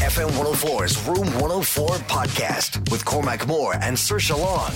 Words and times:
FM 0.00 0.28
104's 0.32 1.02
Room 1.08 1.26
104 1.40 1.88
podcast 2.06 2.90
with 2.90 3.02
Cormac 3.04 3.46
Moore 3.46 3.74
and 3.80 3.96
Saoirse 3.96 4.38
Long. 4.38 4.72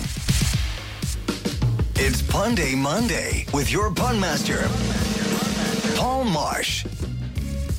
It's 1.96 2.22
Pun 2.22 2.54
Day 2.54 2.74
Monday 2.74 3.44
with 3.52 3.70
your 3.70 3.92
pun 3.92 4.18
master, 4.18 4.66
Paul 5.96 6.24
Marsh. 6.24 6.86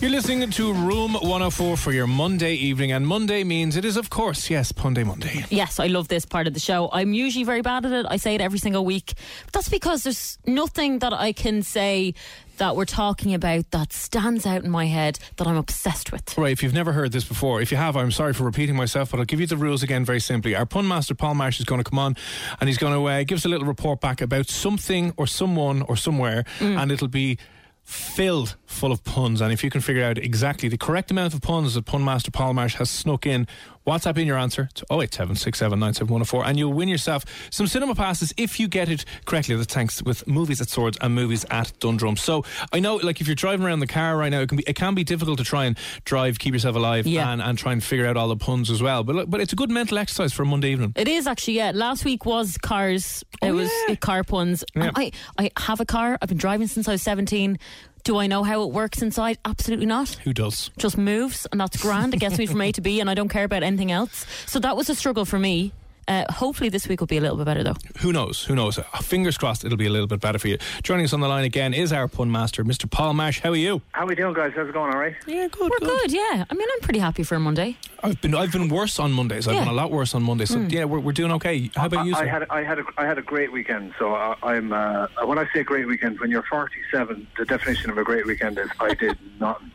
You're 0.01 0.09
listening 0.09 0.49
to 0.49 0.73
Room 0.73 1.13
104 1.13 1.77
for 1.77 1.91
your 1.91 2.07
Monday 2.07 2.55
evening, 2.55 2.91
and 2.91 3.05
Monday 3.05 3.43
means 3.43 3.77
it 3.77 3.85
is, 3.85 3.97
of 3.97 4.09
course, 4.09 4.49
yes, 4.49 4.71
Punday 4.71 5.05
Monday. 5.05 5.45
Yes, 5.51 5.79
I 5.79 5.85
love 5.85 6.07
this 6.07 6.25
part 6.25 6.47
of 6.47 6.55
the 6.55 6.59
show. 6.59 6.89
I'm 6.91 7.13
usually 7.13 7.43
very 7.43 7.61
bad 7.61 7.85
at 7.85 7.91
it. 7.91 8.07
I 8.09 8.17
say 8.17 8.33
it 8.33 8.41
every 8.41 8.57
single 8.57 8.83
week. 8.83 9.13
But 9.45 9.53
that's 9.53 9.69
because 9.69 10.01
there's 10.01 10.39
nothing 10.47 10.99
that 10.99 11.13
I 11.13 11.33
can 11.33 11.61
say 11.61 12.15
that 12.57 12.75
we're 12.75 12.85
talking 12.85 13.35
about 13.35 13.69
that 13.69 13.93
stands 13.93 14.47
out 14.47 14.63
in 14.63 14.71
my 14.71 14.87
head 14.87 15.19
that 15.35 15.45
I'm 15.45 15.55
obsessed 15.55 16.11
with. 16.11 16.35
Right, 16.35 16.51
if 16.51 16.63
you've 16.63 16.73
never 16.73 16.93
heard 16.93 17.11
this 17.11 17.23
before, 17.23 17.61
if 17.61 17.69
you 17.69 17.77
have, 17.77 17.95
I'm 17.95 18.09
sorry 18.09 18.33
for 18.33 18.43
repeating 18.43 18.75
myself, 18.75 19.11
but 19.11 19.19
I'll 19.19 19.25
give 19.25 19.39
you 19.39 19.45
the 19.45 19.55
rules 19.55 19.83
again 19.83 20.03
very 20.03 20.19
simply. 20.19 20.55
Our 20.55 20.65
pun 20.65 20.87
master, 20.87 21.13
Paul 21.13 21.35
Marsh, 21.35 21.59
is 21.59 21.65
going 21.65 21.83
to 21.83 21.87
come 21.87 21.99
on 21.99 22.15
and 22.59 22.67
he's 22.67 22.79
going 22.79 22.93
to 22.93 23.07
uh, 23.07 23.23
give 23.23 23.37
us 23.37 23.45
a 23.45 23.49
little 23.49 23.67
report 23.67 24.01
back 24.01 24.19
about 24.19 24.49
something 24.49 25.13
or 25.17 25.27
someone 25.27 25.83
or 25.83 25.95
somewhere, 25.95 26.43
and 26.59 26.91
it'll 26.91 27.07
be 27.07 27.37
filled 27.83 28.55
full 28.65 28.91
of 28.91 29.03
puns. 29.03 29.41
And 29.41 29.51
if 29.51 29.63
you 29.63 29.69
can 29.69 29.81
figure 29.81 30.03
out 30.03 30.17
exactly 30.17 30.69
the 30.69 30.77
correct 30.77 31.11
amount 31.11 31.33
of 31.33 31.41
puns 31.41 31.73
that 31.73 31.85
Pun 31.85 32.03
Master 32.03 32.31
Paul 32.31 32.53
Marsh 32.53 32.75
has 32.75 32.89
snuck 32.89 33.25
in, 33.25 33.47
WhatsApp 33.85 34.17
in 34.17 34.27
your 34.27 34.37
answer 34.37 34.69
to 34.75 34.85
087 34.91 35.37
and 35.81 36.59
you'll 36.59 36.73
win 36.73 36.87
yourself 36.87 37.25
some 37.49 37.67
cinema 37.67 37.95
passes 37.95 38.33
if 38.37 38.59
you 38.59 38.67
get 38.67 38.89
it 38.89 39.05
correctly. 39.25 39.55
That's 39.55 39.73
thanks 39.73 40.03
with 40.03 40.27
movies 40.27 40.61
at 40.61 40.69
Swords 40.69 40.97
and 41.01 41.15
movies 41.15 41.45
at 41.49 41.71
Dundrum. 41.79 42.17
So 42.17 42.43
I 42.71 42.79
know, 42.79 42.97
like, 42.97 43.21
if 43.21 43.27
you're 43.27 43.35
driving 43.35 43.65
around 43.65 43.79
the 43.79 43.87
car 43.87 44.17
right 44.17 44.29
now, 44.29 44.41
it 44.41 44.49
can 44.49 44.57
be 44.57 44.63
it 44.67 44.75
can 44.75 44.93
be 44.93 45.03
difficult 45.03 45.37
to 45.39 45.43
try 45.43 45.65
and 45.65 45.77
drive, 46.05 46.39
keep 46.39 46.53
yourself 46.53 46.75
alive, 46.75 47.07
Yeah. 47.07 47.31
and, 47.31 47.41
and 47.41 47.57
try 47.57 47.71
and 47.71 47.83
figure 47.83 48.05
out 48.05 48.17
all 48.17 48.27
the 48.27 48.35
puns 48.35 48.69
as 48.69 48.81
well. 48.81 49.03
But 49.03 49.29
but 49.29 49.41
it's 49.41 49.53
a 49.53 49.55
good 49.55 49.69
mental 49.71 49.97
exercise 49.97 50.33
for 50.33 50.43
a 50.43 50.45
Monday 50.45 50.69
evening. 50.71 50.93
It 50.95 51.07
is 51.07 51.27
actually, 51.27 51.55
yeah. 51.55 51.71
Last 51.73 52.05
week 52.05 52.25
was 52.25 52.57
cars. 52.57 53.23
it 53.41 53.49
oh, 53.49 53.55
was 53.55 53.71
yeah. 53.87 53.95
car 53.95 54.23
puns. 54.23 54.63
Yeah. 54.75 54.91
I, 54.95 55.11
I 55.37 55.51
have 55.57 55.79
a 55.79 55.85
car. 55.85 56.17
I've 56.21 56.29
been 56.29 56.37
driving 56.37 56.67
since 56.67 56.87
I 56.87 56.93
was 56.93 57.01
17. 57.01 57.57
Do 58.03 58.17
I 58.17 58.27
know 58.27 58.43
how 58.43 58.63
it 58.63 58.71
works 58.71 59.01
inside? 59.01 59.37
Absolutely 59.45 59.85
not. 59.85 60.09
Who 60.23 60.33
does? 60.33 60.71
Just 60.77 60.97
moves, 60.97 61.45
and 61.51 61.61
that's 61.61 61.81
grand. 61.81 62.13
It 62.13 62.19
gets 62.19 62.37
me 62.37 62.45
from 62.47 62.61
A 62.61 62.71
to 62.71 62.81
B, 62.81 62.99
and 62.99 63.09
I 63.09 63.13
don't 63.13 63.29
care 63.29 63.43
about 63.43 63.63
anything 63.63 63.91
else. 63.91 64.25
So 64.47 64.59
that 64.59 64.75
was 64.75 64.89
a 64.89 64.95
struggle 64.95 65.25
for 65.25 65.37
me. 65.37 65.71
Uh, 66.11 66.25
hopefully, 66.33 66.69
this 66.69 66.89
week 66.89 66.99
will 66.99 67.07
be 67.07 67.15
a 67.17 67.21
little 67.21 67.37
bit 67.37 67.45
better, 67.45 67.63
though. 67.63 67.75
Who 67.99 68.11
knows? 68.11 68.43
Who 68.43 68.53
knows? 68.53 68.77
Uh, 68.77 68.83
Fingers 69.01 69.37
crossed 69.37 69.63
it'll 69.63 69.77
be 69.77 69.85
a 69.85 69.89
little 69.89 70.07
bit 70.07 70.19
better 70.19 70.37
for 70.39 70.49
you. 70.49 70.57
Joining 70.83 71.05
us 71.05 71.13
on 71.13 71.21
the 71.21 71.27
line 71.29 71.45
again 71.45 71.73
is 71.73 71.93
our 71.93 72.09
pun 72.09 72.29
master, 72.29 72.65
Mr. 72.65 72.89
Paul 72.91 73.13
Marsh. 73.13 73.39
How 73.39 73.51
are 73.51 73.55
you? 73.55 73.81
How 73.93 74.03
are 74.03 74.07
we 74.07 74.15
doing, 74.15 74.33
guys? 74.33 74.51
How's 74.53 74.67
it 74.67 74.73
going? 74.73 74.91
All 74.93 74.99
right. 74.99 75.15
Yeah, 75.25 75.47
good. 75.47 75.71
We're 75.71 75.87
good, 75.87 76.11
yeah. 76.11 76.43
I 76.49 76.53
mean, 76.53 76.67
I'm 76.73 76.81
pretty 76.81 76.99
happy 76.99 77.23
for 77.23 77.35
a 77.35 77.39
Monday. 77.39 77.77
I've 78.03 78.19
been 78.19 78.35
I've 78.35 78.51
been 78.51 78.67
worse 78.67 78.99
on 78.99 79.11
Mondays. 79.13 79.47
I've 79.47 79.53
Yeah. 79.53 79.61
been 79.61 79.69
a 79.69 79.73
lot 79.73 79.91
worse 79.91 80.13
on 80.15 80.23
Mondays. 80.23 80.49
So 80.49 80.59
yeah, 80.59 80.85
we're, 80.85 80.99
we're 80.99 81.11
doing 81.13 81.31
okay. 81.33 81.69
How 81.75 81.85
about 81.85 82.05
you? 82.07 82.15
I, 82.15 82.21
I 82.21 82.25
had 82.25 82.45
I 82.49 82.63
had 82.63 82.79
a, 82.79 82.83
I 82.97 83.05
had 83.05 83.17
a 83.17 83.21
great 83.21 83.51
weekend. 83.53 83.93
So 83.99 84.13
I, 84.15 84.35
I'm 84.41 84.73
uh, 84.73 85.07
when 85.25 85.37
I 85.37 85.47
say 85.53 85.63
great 85.63 85.87
weekend, 85.87 86.19
when 86.19 86.31
you're 86.31 86.41
47, 86.43 87.27
the 87.37 87.45
definition 87.45 87.89
of 87.91 87.97
a 87.99 88.03
great 88.03 88.25
weekend 88.25 88.57
is 88.57 88.69
I 88.79 88.95
did 88.95 89.17
nothing, 89.39 89.71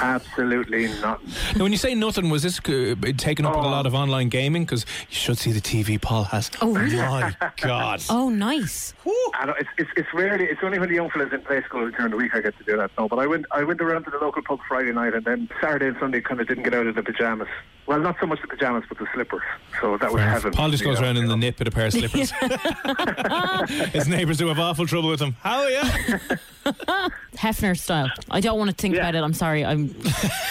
absolutely 0.00 0.88
nothing. 1.00 1.28
Now, 1.56 1.62
when 1.62 1.70
you 1.72 1.78
say 1.78 1.94
nothing, 1.94 2.28
was 2.28 2.42
this 2.42 2.58
uh, 2.58 2.94
taken 3.16 3.46
up 3.46 3.54
with 3.56 3.64
a 3.64 3.68
Oh. 3.68 3.70
lot 3.70 3.86
of 3.86 3.94
online 3.94 4.28
gaming? 4.30 4.64
Because 4.64 4.84
you 5.08 5.14
should 5.16 5.38
see 5.38 5.52
the 5.52 5.60
TV 5.70 6.00
Paul 6.02 6.24
has. 6.24 6.50
Oh, 6.60 6.74
really? 6.74 6.96
My 6.96 7.34
God. 7.58 8.02
Oh, 8.10 8.28
nice. 8.28 8.92
And 9.40 9.50
it's, 9.58 9.68
it's 9.78 9.90
it's 9.96 10.08
rarely 10.12 10.44
it's 10.46 10.60
only 10.64 10.78
when 10.80 10.88
the 10.88 10.96
young 10.96 11.10
fellas 11.10 11.32
in 11.32 11.42
play 11.42 11.62
school 11.62 11.88
during 11.90 12.10
the 12.10 12.16
week 12.16 12.34
I 12.34 12.40
get 12.40 12.58
to 12.58 12.64
do 12.64 12.76
that. 12.76 12.90
No, 12.98 13.08
but 13.08 13.20
I 13.20 13.26
went 13.26 13.46
I 13.52 13.62
went 13.62 13.80
around 13.80 14.04
to 14.04 14.10
the 14.10 14.18
local 14.18 14.42
pub 14.42 14.58
Friday 14.66 14.92
night 14.92 15.14
and 15.14 15.24
then 15.24 15.48
Saturday 15.60 15.86
and 15.86 15.96
Sunday 16.00 16.20
kind 16.20 16.40
of 16.40 16.48
didn't 16.48 16.64
get 16.64 16.74
out 16.74 16.86
of 16.88 16.96
the 16.96 17.02
pajamas. 17.02 17.48
Well, 17.90 17.98
not 17.98 18.20
so 18.20 18.26
much 18.26 18.40
the 18.40 18.46
pajamas, 18.46 18.84
but 18.88 18.98
the 18.98 19.06
slippers. 19.12 19.42
So 19.80 19.96
that 19.98 20.12
was 20.12 20.22
heaven. 20.22 20.52
Paul 20.52 20.70
just 20.70 20.84
goes 20.84 21.00
know, 21.00 21.06
around 21.06 21.16
in 21.16 21.22
you 21.24 21.28
the 21.30 21.34
know. 21.34 21.40
nip 21.40 21.58
with 21.58 21.66
a 21.66 21.70
pair 21.72 21.86
of 21.86 21.92
slippers. 21.92 22.30
His 23.92 24.06
neighbours 24.06 24.38
do 24.38 24.46
have 24.46 24.60
awful 24.60 24.86
trouble 24.86 25.08
with 25.10 25.20
him. 25.20 25.32
How 25.40 25.62
are 25.62 25.70
you? 25.70 25.80
Hefner 27.34 27.76
style. 27.76 28.08
I 28.30 28.40
don't 28.40 28.58
want 28.60 28.70
to 28.70 28.76
think 28.76 28.94
Yeah. 28.94 29.00
about 29.00 29.16
it. 29.16 29.24
I'm 29.24 29.34
sorry. 29.34 29.64
I'm 29.64 29.92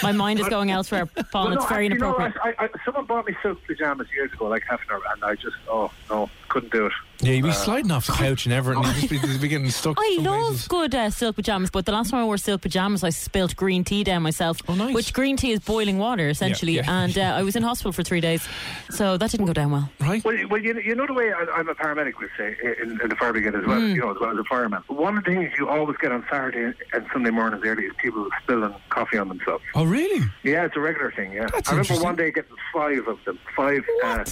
my 0.02 0.12
mind 0.12 0.38
is 0.38 0.50
going 0.50 0.70
elsewhere, 0.70 1.06
Paul. 1.32 1.44
Well, 1.44 1.46
and 1.52 1.54
it's 1.54 1.64
very 1.70 1.86
actually, 1.86 1.98
no, 2.00 2.08
inappropriate. 2.18 2.58
I, 2.60 2.64
I, 2.66 2.68
someone 2.84 3.06
bought 3.06 3.24
me 3.26 3.34
silk 3.42 3.58
pajamas 3.66 4.08
years 4.14 4.30
ago, 4.34 4.46
like 4.46 4.64
Hefner, 4.64 5.00
and 5.14 5.24
I 5.24 5.34
just, 5.34 5.56
oh, 5.66 5.90
no, 6.10 6.28
couldn't 6.50 6.72
do 6.72 6.86
it. 6.86 6.92
Yeah, 7.22 7.32
you'd 7.32 7.44
be 7.44 7.52
sliding 7.52 7.90
off 7.90 8.06
the 8.06 8.12
couch 8.12 8.46
and 8.46 8.52
everything. 8.54 8.82
You'd 8.82 8.94
just 8.94 9.08
be, 9.10 9.16
you'd 9.28 9.40
be 9.42 9.48
getting 9.48 9.68
stuck. 9.70 9.96
I 10.00 10.14
some 10.16 10.24
love 10.24 10.46
places. 10.52 10.68
good 10.68 10.94
uh, 10.94 11.10
silk 11.10 11.36
pajamas, 11.36 11.70
but 11.70 11.84
the 11.84 11.92
last 11.92 12.10
time 12.10 12.20
I 12.20 12.24
wore 12.24 12.38
silk 12.38 12.62
pajamas, 12.62 13.04
I 13.04 13.10
spilt 13.10 13.54
green 13.56 13.84
tea 13.84 14.04
down 14.04 14.22
myself. 14.22 14.58
Oh, 14.68 14.74
nice. 14.74 14.94
Which 14.94 15.12
green 15.12 15.36
tea 15.36 15.52
is 15.52 15.60
boiling 15.60 15.98
water, 15.98 16.28
essentially. 16.30 16.72
yeah. 16.76 16.90
And 17.04 17.16
uh, 17.18 17.22
I 17.22 17.42
was 17.42 17.56
in 17.56 17.62
hospital 17.62 17.92
for 17.92 18.02
three 18.02 18.20
days. 18.22 18.46
So 18.90 19.18
that 19.18 19.30
didn't 19.30 19.46
go 19.46 19.52
down 19.52 19.70
well. 19.70 19.90
Right? 20.00 20.24
Well, 20.24 20.36
well 20.48 20.60
you, 20.60 20.80
you 20.80 20.94
know 20.94 21.06
the 21.06 21.12
way 21.12 21.30
I, 21.32 21.44
I'm 21.54 21.68
a 21.68 21.74
paramedic, 21.74 22.14
we 22.18 22.26
say, 22.38 22.56
in, 22.82 22.98
in 23.02 23.08
the 23.10 23.16
fire 23.16 23.32
brigade 23.32 23.54
as 23.54 23.66
well, 23.66 23.78
Hmm. 23.80 23.88
you 23.94 24.00
know, 24.00 24.10
as 24.12 24.16
well 24.18 24.30
as 24.32 24.38
a 24.38 24.44
fireman. 24.44 24.82
One 24.88 25.18
of 25.18 25.24
the 25.24 25.30
things 25.30 25.52
you 25.58 25.68
always 25.68 25.98
get 25.98 26.12
on 26.12 26.24
Saturday 26.30 26.76
and 26.94 27.06
Sunday 27.12 27.30
mornings 27.30 27.62
early 27.66 27.84
is 27.84 27.92
people 28.00 28.26
spilling 28.42 28.74
coffee 28.88 29.18
on 29.18 29.28
themselves. 29.28 29.62
Oh, 29.74 29.84
really? 29.84 30.24
Yeah, 30.42 30.64
it's 30.64 30.76
a 30.76 30.80
regular 30.80 31.12
thing, 31.12 31.32
yeah. 31.34 31.46
That's 31.52 31.68
I 31.70 31.76
remember 31.76 32.02
one 32.02 32.16
day 32.16 32.30
getting 32.32 32.56
five 32.72 33.06
of 33.06 33.18
them, 33.26 33.38
five 33.54 33.82
uh, 34.04 34.24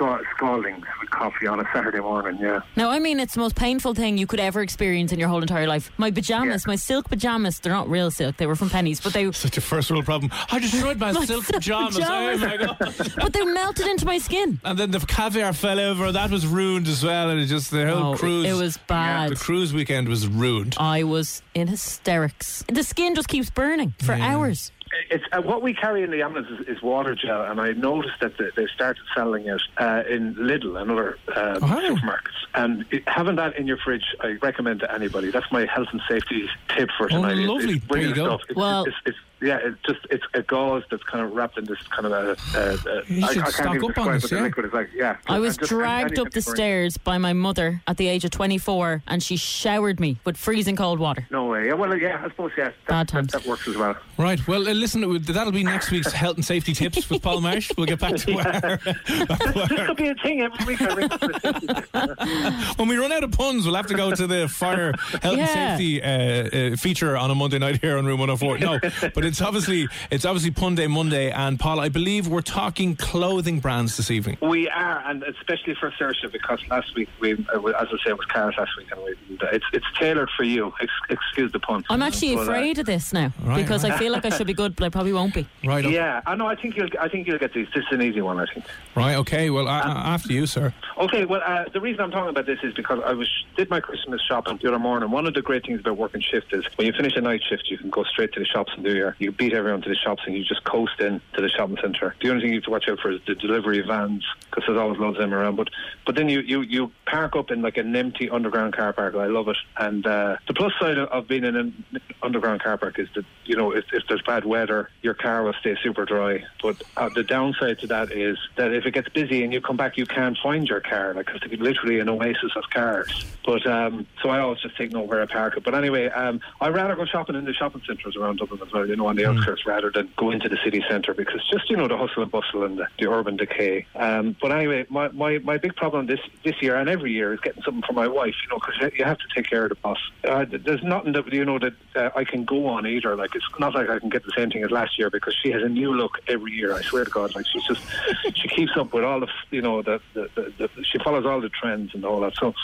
sca- 0.00 0.22
scaldings 0.36 0.86
with 1.00 1.10
coffee 1.10 1.46
on 1.46 1.60
a 1.60 1.64
Saturday 1.74 2.00
morning, 2.00 2.38
yeah. 2.40 2.60
Now, 2.76 2.90
I 2.90 2.98
mean, 2.98 3.20
it's 3.20 3.34
the 3.34 3.40
most 3.40 3.56
painful 3.56 3.94
thing 3.94 4.18
you 4.18 4.26
could 4.26 4.40
ever 4.40 4.62
experience 4.62 5.12
in 5.12 5.18
your 5.18 5.28
whole 5.28 5.42
entire 5.42 5.66
life. 5.66 5.90
My 5.98 6.10
pajamas, 6.10 6.64
Yeah. 6.66 6.70
my 6.72 6.76
silk 6.76 7.08
pajamas, 7.08 7.60
they're 7.60 7.72
not 7.72 7.88
real 7.88 8.10
silk, 8.10 8.36
they 8.36 8.46
were 8.46 8.56
from 8.56 8.70
Penneys, 8.70 9.02
but 9.02 9.12
they. 9.12 9.30
Such 9.32 9.56
a 9.56 9.60
first 9.60 9.90
world 9.90 10.04
problem. 10.04 10.30
I 10.50 10.58
destroyed 10.58 10.98
my, 10.98 11.12
My 11.20 11.24
silk 11.24 11.44
silk 11.44 11.60
pajamas. 11.62 11.96
pajamas. 11.98 12.42
Oh 12.42 12.46
my 12.46 12.56
god! 12.56 13.12
But 13.20 13.32
they 13.32 13.44
melted 13.44 13.86
into 13.86 14.06
my 14.06 14.18
skin. 14.18 14.60
and 14.64 14.78
then 14.78 14.90
the 14.90 15.00
caviar 15.00 15.52
fell 15.52 15.78
over. 15.78 16.12
That 16.12 16.30
was 16.30 16.46
ruined 16.46 16.86
as 16.88 17.04
well. 17.04 17.30
And 17.30 17.40
it 17.40 17.46
just 17.46 17.70
the 17.70 17.86
whole 17.92 18.14
Oh, 18.14 18.16
cruise. 18.16 18.46
it 18.46 18.54
was 18.54 18.78
bad. 18.86 19.30
The 19.30 19.36
cruise 19.36 19.72
weekend 19.74 20.08
was 20.08 20.26
ruined. 20.26 20.76
I 20.78 21.02
was 21.04 21.42
in 21.54 21.68
hysterics. 21.68 22.64
The 22.72 22.82
skin 22.82 23.14
just 23.14 23.28
keeps 23.28 23.50
burning 23.50 23.94
for 24.02 24.12
hours. 24.14 24.72
It's 25.10 25.24
uh, 25.32 25.40
what 25.42 25.62
we 25.62 25.72
carry 25.74 26.02
in 26.02 26.10
the 26.10 26.22
ambulance 26.22 26.48
is, 26.60 26.76
is 26.76 26.82
water 26.82 27.14
gel, 27.14 27.42
and 27.44 27.60
I 27.60 27.72
noticed 27.72 28.18
that 28.20 28.36
the, 28.38 28.50
they 28.56 28.66
started 28.74 29.02
selling 29.14 29.46
it 29.46 29.62
uh, 29.78 30.02
in 30.08 30.34
Lidl 30.34 30.80
and 30.80 30.90
other 30.90 31.18
um, 31.36 31.58
Oh. 31.62 31.96
supermarkets. 31.96 32.40
And 32.54 32.84
it, 32.90 33.04
having 33.08 33.36
that 33.36 33.56
in 33.56 33.66
your 33.68 33.76
fridge, 33.76 34.04
I 34.20 34.32
recommend 34.42 34.80
to 34.80 34.92
anybody. 34.92 35.30
That's 35.30 35.50
my 35.52 35.64
health 35.66 35.88
and 35.92 36.00
safety 36.08 36.48
tip 36.76 36.88
for 36.98 37.04
Oh, 37.06 37.08
tonight. 37.08 37.32
It's- 37.32 37.48
lovely. 37.48 37.74
It's 37.76 37.84
brilliant 37.86 38.14
There 38.16 38.24
you 38.24 38.30
go. 38.30 38.36
stuff. 38.38 38.40
It's, 38.50 38.56
Well- 38.56 38.84
it's, 38.84 38.96
it's, 39.06 39.18
yeah, 39.42 39.58
it's 39.62 39.78
just 39.86 40.00
it's 40.10 40.24
a 40.34 40.42
gauze 40.42 40.84
that's 40.90 41.02
kind 41.04 41.24
of 41.24 41.32
wrapped 41.32 41.58
in 41.58 41.64
this 41.64 41.78
kind 41.88 42.06
of 42.06 42.12
a. 42.12 42.36
a, 42.58 42.60
a 42.98 43.02
You 43.06 43.24
I, 43.24 43.32
should 43.32 43.46
stock 43.48 43.54
can't 43.64 43.74
even 43.76 43.90
up 43.90 43.98
on 43.98 44.12
describe 44.12 44.20
this, 44.20 44.32
yeah. 44.32 44.40
liquid 44.42 44.66
is 44.66 44.72
like. 44.72 44.90
Yeah, 44.94 45.16
I 45.26 45.38
was 45.38 45.56
just- 45.56 45.68
dragged 45.70 46.18
up 46.18 46.30
the 46.30 46.42
stairs 46.42 46.96
by 46.98 47.18
my 47.18 47.32
mother 47.32 47.82
at 47.86 47.96
the 47.96 48.08
age 48.08 48.24
of 48.24 48.30
24 48.30 49.02
and 49.06 49.22
she 49.22 49.36
showered 49.36 50.00
me 50.00 50.18
with 50.24 50.36
freezing 50.36 50.76
cold 50.76 50.98
water. 50.98 51.26
No 51.30 51.46
way. 51.46 51.66
Yeah, 51.66 51.74
well, 51.74 51.96
yeah, 51.96 52.20
I 52.24 52.28
suppose 52.28 52.52
yeah, 52.56 52.64
that, 52.64 52.86
Bad 52.86 53.06
that, 53.06 53.12
times. 53.12 53.32
that 53.32 53.46
works 53.46 53.66
as 53.68 53.76
well. 53.76 53.96
Right. 54.18 54.46
Well, 54.46 54.68
uh, 54.68 54.72
listen, 54.72 55.02
uh, 55.04 55.18
that'll 55.32 55.52
be 55.52 55.64
next 55.64 55.90
week's 55.90 56.12
health 56.12 56.36
and 56.36 56.44
safety 56.44 56.72
tips 56.74 57.08
with 57.08 57.22
Paul 57.22 57.40
Marsh. 57.40 57.70
We'll 57.76 57.86
get 57.86 58.00
back 58.00 58.16
to 58.16 58.32
our, 58.38 58.76
This 59.68 59.86
could 59.86 59.96
be 59.96 60.08
a 60.08 60.14
thing 60.16 60.42
every 60.42 60.66
week. 60.66 60.82
I 60.82 60.94
ring 60.94 61.08
for 61.08 61.18
the 61.28 62.74
when 62.76 62.88
we 62.88 62.96
run 62.96 63.12
out 63.12 63.24
of 63.24 63.32
puns. 63.32 63.64
We'll 63.66 63.74
have 63.76 63.86
to 63.86 63.94
go 63.94 64.10
to 64.14 64.26
the 64.26 64.48
fire 64.48 64.92
health 65.22 65.36
Yeah. 65.36 65.46
and 65.46 65.78
safety 65.78 66.02
uh, 66.02 66.72
uh, 66.72 66.76
feature 66.76 67.16
on 67.16 67.30
a 67.30 67.34
Monday 67.34 67.58
night 67.58 67.80
here 67.80 67.96
on 67.98 68.04
Room 68.06 68.18
104. 68.20 68.58
No, 68.58 68.78
but 69.14 69.24
it's 69.30 69.40
obviously 69.40 69.88
it's 70.10 70.24
obviously 70.24 70.50
Pun 70.50 70.74
Day 70.74 70.88
Monday, 70.88 71.30
and 71.30 71.58
Paul, 71.58 71.78
I 71.78 71.88
believe 71.88 72.26
we're 72.26 72.42
talking 72.42 72.96
clothing 72.96 73.60
brands 73.60 73.96
this 73.96 74.10
evening. 74.10 74.36
We 74.42 74.68
are, 74.68 74.98
and 75.06 75.22
especially 75.22 75.76
for 75.76 75.90
Saoirse, 75.92 76.30
because 76.32 76.60
last 76.68 76.94
week 76.96 77.08
we, 77.20 77.34
uh, 77.34 77.62
as 77.68 77.88
I 77.88 77.96
say, 78.04 78.10
it 78.10 78.18
was 78.18 78.26
Cars 78.26 78.56
last 78.58 78.72
week, 78.76 78.88
and 78.90 79.00
we, 79.04 79.38
it's 79.52 79.64
it's 79.72 79.86
tailored 79.98 80.30
for 80.36 80.42
you. 80.42 80.72
Ex- 80.80 80.92
excuse 81.08 81.52
the 81.52 81.60
pun. 81.60 81.84
I'm 81.88 82.02
actually 82.02 82.34
But, 82.34 82.40
uh, 82.40 82.50
afraid 82.50 82.78
of 82.80 82.86
this 82.86 83.12
now 83.12 83.32
Right, 83.42 83.62
because 83.62 83.84
right. 83.84 83.92
I 83.92 83.98
feel 83.98 84.12
like 84.12 84.24
I 84.24 84.30
should 84.30 84.48
be 84.48 84.54
good, 84.54 84.74
but 84.74 84.84
I 84.86 84.88
probably 84.88 85.12
won't 85.12 85.32
be. 85.32 85.46
Right. 85.64 85.84
okay. 85.84 85.94
Yeah, 85.94 86.22
I 86.26 86.34
know. 86.34 86.46
I 86.46 86.56
think 86.56 86.76
you'll. 86.76 86.90
I 87.00 87.08
think 87.08 87.28
you'll 87.28 87.38
get 87.38 87.54
these. 87.54 87.68
This 87.72 87.84
is 87.84 87.92
an 87.92 88.02
easy 88.02 88.20
one. 88.20 88.40
I 88.40 88.46
think. 88.52 88.66
Right. 88.96 89.14
Okay. 89.14 89.50
Well, 89.50 89.68
uh, 89.68 89.82
after 89.84 90.32
you, 90.32 90.46
sir. 90.46 90.74
Okay, 90.98 91.24
well, 91.24 91.40
uh, 91.44 91.64
the 91.72 91.80
reason 91.80 92.00
I'm 92.00 92.10
talking 92.10 92.30
about 92.30 92.46
this 92.46 92.58
is 92.62 92.74
because 92.74 92.98
I 93.06 93.12
was 93.12 93.30
did 93.56 93.70
my 93.70 93.80
Christmas 93.80 94.20
shopping 94.28 94.58
the 94.60 94.68
other 94.68 94.78
morning. 94.78 95.10
One 95.10 95.26
of 95.26 95.34
the 95.34 95.42
great 95.42 95.64
things 95.64 95.80
about 95.80 95.96
working 95.96 96.20
shift 96.20 96.52
is 96.52 96.64
when 96.76 96.86
you 96.88 96.92
finish 96.92 97.14
a 97.16 97.20
night 97.20 97.42
shift, 97.48 97.70
you 97.70 97.78
can 97.78 97.90
go 97.90 98.02
straight 98.04 98.32
to 98.32 98.40
the 98.40 98.46
shops 98.46 98.72
and 98.74 98.84
do 98.84 98.94
your. 98.94 99.16
You 99.20 99.32
beat 99.32 99.52
everyone 99.52 99.82
to 99.82 99.88
the 99.88 99.94
shops 99.94 100.22
and 100.26 100.34
you 100.34 100.42
just 100.44 100.64
coast 100.64 100.98
in 100.98 101.20
to 101.34 101.42
the 101.42 101.48
shopping 101.50 101.76
centre. 101.80 102.16
The 102.22 102.30
only 102.30 102.42
thing 102.42 102.50
you 102.52 102.56
have 102.56 102.64
to 102.64 102.70
watch 102.70 102.88
out 102.88 103.00
for 103.00 103.12
is 103.12 103.20
the 103.26 103.34
delivery 103.34 103.80
vans 103.82 104.24
because 104.50 104.64
there's 104.66 104.78
always 104.78 104.98
loads 104.98 105.18
of 105.18 105.20
them 105.20 105.34
around. 105.34 105.56
But 105.56 105.68
but 106.06 106.14
then 106.16 106.30
you, 106.30 106.40
you, 106.40 106.62
you 106.62 106.92
park 107.06 107.36
up 107.36 107.50
in 107.50 107.60
like 107.60 107.76
an 107.76 107.94
empty 107.94 108.30
underground 108.30 108.74
car 108.74 108.92
park. 108.94 109.14
I 109.14 109.26
love 109.26 109.48
it. 109.48 109.58
And 109.76 110.06
uh, 110.06 110.38
the 110.48 110.54
plus 110.54 110.72
side 110.80 110.96
of, 110.98 111.28
being 111.28 111.44
in 111.44 111.54
an 111.54 111.84
underground 112.22 112.62
car 112.62 112.78
park 112.78 112.98
is 112.98 113.08
that 113.14 113.24
you 113.44 113.54
know 113.54 113.72
if, 113.72 113.84
if 113.92 114.04
there's 114.08 114.22
bad 114.22 114.46
weather, 114.46 114.88
your 115.02 115.14
car 115.14 115.44
will 115.44 115.52
stay 115.60 115.76
super 115.82 116.06
dry. 116.06 116.42
But 116.62 116.82
uh, 116.96 117.10
the 117.10 117.22
downside 117.22 117.78
to 117.80 117.86
that 117.88 118.10
is 118.10 118.38
that 118.56 118.72
if 118.72 118.86
it 118.86 118.94
gets 118.94 119.10
busy 119.10 119.44
and 119.44 119.52
you 119.52 119.60
come 119.60 119.76
back, 119.76 119.98
you 119.98 120.06
can't 120.06 120.38
find 120.42 120.66
your 120.66 120.80
car, 120.80 121.12
like 121.12 121.28
it's 121.34 121.60
literally 121.60 122.00
an 122.00 122.08
oasis 122.08 122.52
of 122.56 122.64
cars. 122.70 123.26
But 123.44 123.66
um, 123.66 124.06
so 124.22 124.30
I 124.30 124.40
always 124.40 124.60
just 124.60 124.76
take 124.76 124.92
note 124.92 125.06
where 125.06 125.20
I 125.20 125.26
park 125.26 125.56
it. 125.58 125.62
But 125.62 125.74
anyway, 125.74 126.06
um, 126.06 126.40
I'd 126.60 126.74
rather 126.74 126.96
go 126.96 127.04
shopping 127.04 127.36
in 127.36 127.44
the 127.44 127.52
shopping 127.52 127.82
centres 127.86 128.16
around 128.16 128.38
Dublin 128.38 128.60
as 128.64 128.72
well, 128.72 128.86
you 128.86 128.96
know, 128.96 129.09
on 129.10 129.16
the 129.16 129.28
outskirts 129.28 129.66
rather 129.66 129.90
than 129.90 130.08
go 130.16 130.30
into 130.30 130.48
the 130.48 130.56
city 130.64 130.82
centre 130.88 131.12
because 131.12 131.40
just 131.50 131.68
you 131.68 131.76
know 131.76 131.88
the 131.88 131.96
hustle 131.96 132.22
and 132.22 132.30
bustle 132.30 132.64
and 132.64 132.78
the, 132.78 132.86
the 132.98 133.10
urban 133.10 133.36
decay. 133.36 133.84
Um, 133.96 134.36
but 134.40 134.52
anyway, 134.52 134.86
my, 134.88 135.08
my, 135.08 135.38
my 135.38 135.58
big 135.58 135.74
problem 135.74 136.06
this 136.06 136.20
this 136.44 136.54
year 136.62 136.76
and 136.76 136.88
every 136.88 137.12
year 137.12 137.34
is 137.34 137.40
getting 137.40 137.62
something 137.62 137.82
for 137.82 137.92
my 137.92 138.06
wife, 138.06 138.34
you 138.42 138.48
know, 138.48 138.60
because 138.60 138.92
you 138.96 139.04
have 139.04 139.18
to 139.18 139.24
take 139.34 139.50
care 139.50 139.64
of 139.64 139.70
the 139.70 139.74
boss. 139.74 139.98
Uh, 140.22 140.46
there's 140.48 140.82
nothing 140.84 141.12
that 141.12 141.30
you 141.32 141.44
know 141.44 141.58
that 141.58 141.74
uh, 141.96 142.10
I 142.14 142.24
can 142.24 142.44
go 142.44 142.66
on 142.68 142.86
either. 142.86 143.16
Like 143.16 143.34
it's 143.34 143.44
not 143.58 143.74
like 143.74 143.90
I 143.90 143.98
can 143.98 144.10
get 144.10 144.24
the 144.24 144.32
same 144.36 144.50
thing 144.50 144.62
as 144.62 144.70
last 144.70 144.96
year 144.96 145.10
because 145.10 145.34
she 145.42 145.50
has 145.50 145.62
a 145.62 145.68
new 145.68 145.92
look 145.92 146.20
every 146.28 146.52
year. 146.52 146.72
I 146.72 146.82
swear 146.82 147.04
to 147.04 147.10
God, 147.10 147.34
like 147.34 147.46
she's 147.46 147.64
just 147.64 147.82
she 148.36 148.48
keeps 148.48 148.76
up 148.76 148.92
with 148.92 149.02
all 149.02 149.18
the 149.18 149.26
f- 149.26 149.46
you 149.50 149.60
know 149.60 149.82
the, 149.82 150.00
the, 150.14 150.30
the, 150.36 150.52
the 150.58 150.84
she 150.84 150.98
follows 150.98 151.26
all 151.26 151.40
the 151.40 151.50
trends 151.50 151.94
and 151.94 152.04
all 152.04 152.20
that. 152.20 152.36
So. 152.36 152.54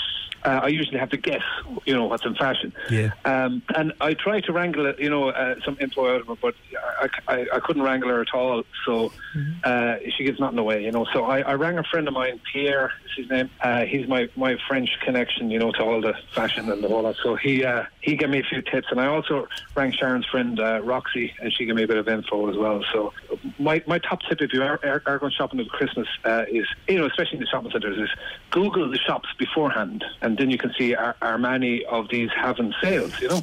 Uh, 0.45 0.61
I 0.63 0.69
usually 0.69 0.99
have 0.99 1.11
to 1.11 1.17
guess, 1.17 1.43
you 1.87 1.95
know, 1.95 2.05
what's 2.05 2.25
in 2.25 2.37
fashion. 2.37 2.73
Yeah. 2.89 3.11
Um, 3.25 3.63
and 3.75 3.93
I 4.01 4.15
try 4.15 4.41
to 4.41 4.53
wrangle, 4.53 4.95
you 4.97 5.11
know, 5.11 5.31
uh, 5.31 5.57
some 5.65 5.77
info 5.81 6.15
out 6.15 6.21
of 6.21 6.29
her, 6.29 6.36
but 6.41 6.55
I, 7.01 7.09
I, 7.29 7.47
I 7.55 7.61
couldn't 7.61 7.83
wrangle 7.83 8.09
her 8.11 8.21
at 8.21 8.35
all. 8.35 8.63
So 8.85 9.13
uh, 9.65 9.97
she 10.17 10.25
gives 10.25 10.41
nothing 10.41 10.59
away, 10.59 10.85
you 10.85 10.93
know. 10.93 11.07
So 11.13 11.25
I, 11.25 11.41
I 11.41 11.55
rang 11.55 11.79
a 11.79 11.85
friend 11.85 12.07
of 12.09 12.15
mine, 12.15 12.41
Pierre, 12.53 12.93
is 13.05 13.13
his 13.17 13.31
name. 13.31 13.51
Uh, 13.61 13.85
he's 13.85 14.07
my, 14.09 14.29
my 14.37 14.57
French 14.69 14.91
connection, 15.05 15.51
you 15.51 15.59
know, 15.59 15.73
to 15.73 15.83
all 15.83 16.01
the 16.01 16.15
fashion 16.35 16.71
and 16.71 16.85
all 16.85 17.03
that. 17.03 17.17
So 17.23 17.37
he 17.37 17.65
uh, 17.65 17.85
he 18.01 18.17
gave 18.17 18.31
me 18.31 18.41
a 18.41 18.45
few 18.45 18.63
tips, 18.63 18.89
and 18.91 19.01
I 19.01 19.07
also 19.07 19.49
rang 19.75 19.93
Sharon's 19.93 20.27
friend 20.27 20.59
uh, 20.61 20.81
Roxy, 20.83 21.33
and 21.41 21.53
she 21.53 21.67
gave 21.67 21.75
me 21.75 21.83
a 21.83 21.89
bit 21.89 21.99
of 21.99 22.09
info 22.09 22.49
as 22.51 22.57
well. 22.57 22.85
So 22.93 23.13
my 23.59 23.83
my 23.87 23.99
top 23.99 24.21
tip 24.29 24.41
if 24.41 24.53
you 24.53 24.63
are, 24.63 24.79
are, 24.85 25.03
are 25.07 25.19
going 25.19 25.33
shopping 25.33 25.61
at 25.61 25.69
Christmas 25.69 26.09
uh, 26.25 26.45
is, 26.49 26.67
you 26.89 26.99
know, 26.99 27.07
especially 27.07 27.39
in 27.39 27.41
the 27.41 27.47
shopping 27.47 27.71
centres, 27.71 27.99
is 27.99 28.11
Google 28.51 28.91
the 28.91 28.99
shops 28.99 29.29
beforehand, 29.39 30.05
and 30.23 30.39
then 30.39 30.51
you 30.51 30.59
can 30.59 30.73
see 30.79 30.95
are 30.95 31.39
many 31.39 31.85
of 31.87 32.09
these 32.09 32.31
having 32.35 32.73
sales, 32.83 33.21
you 33.21 33.29
know. 33.29 33.43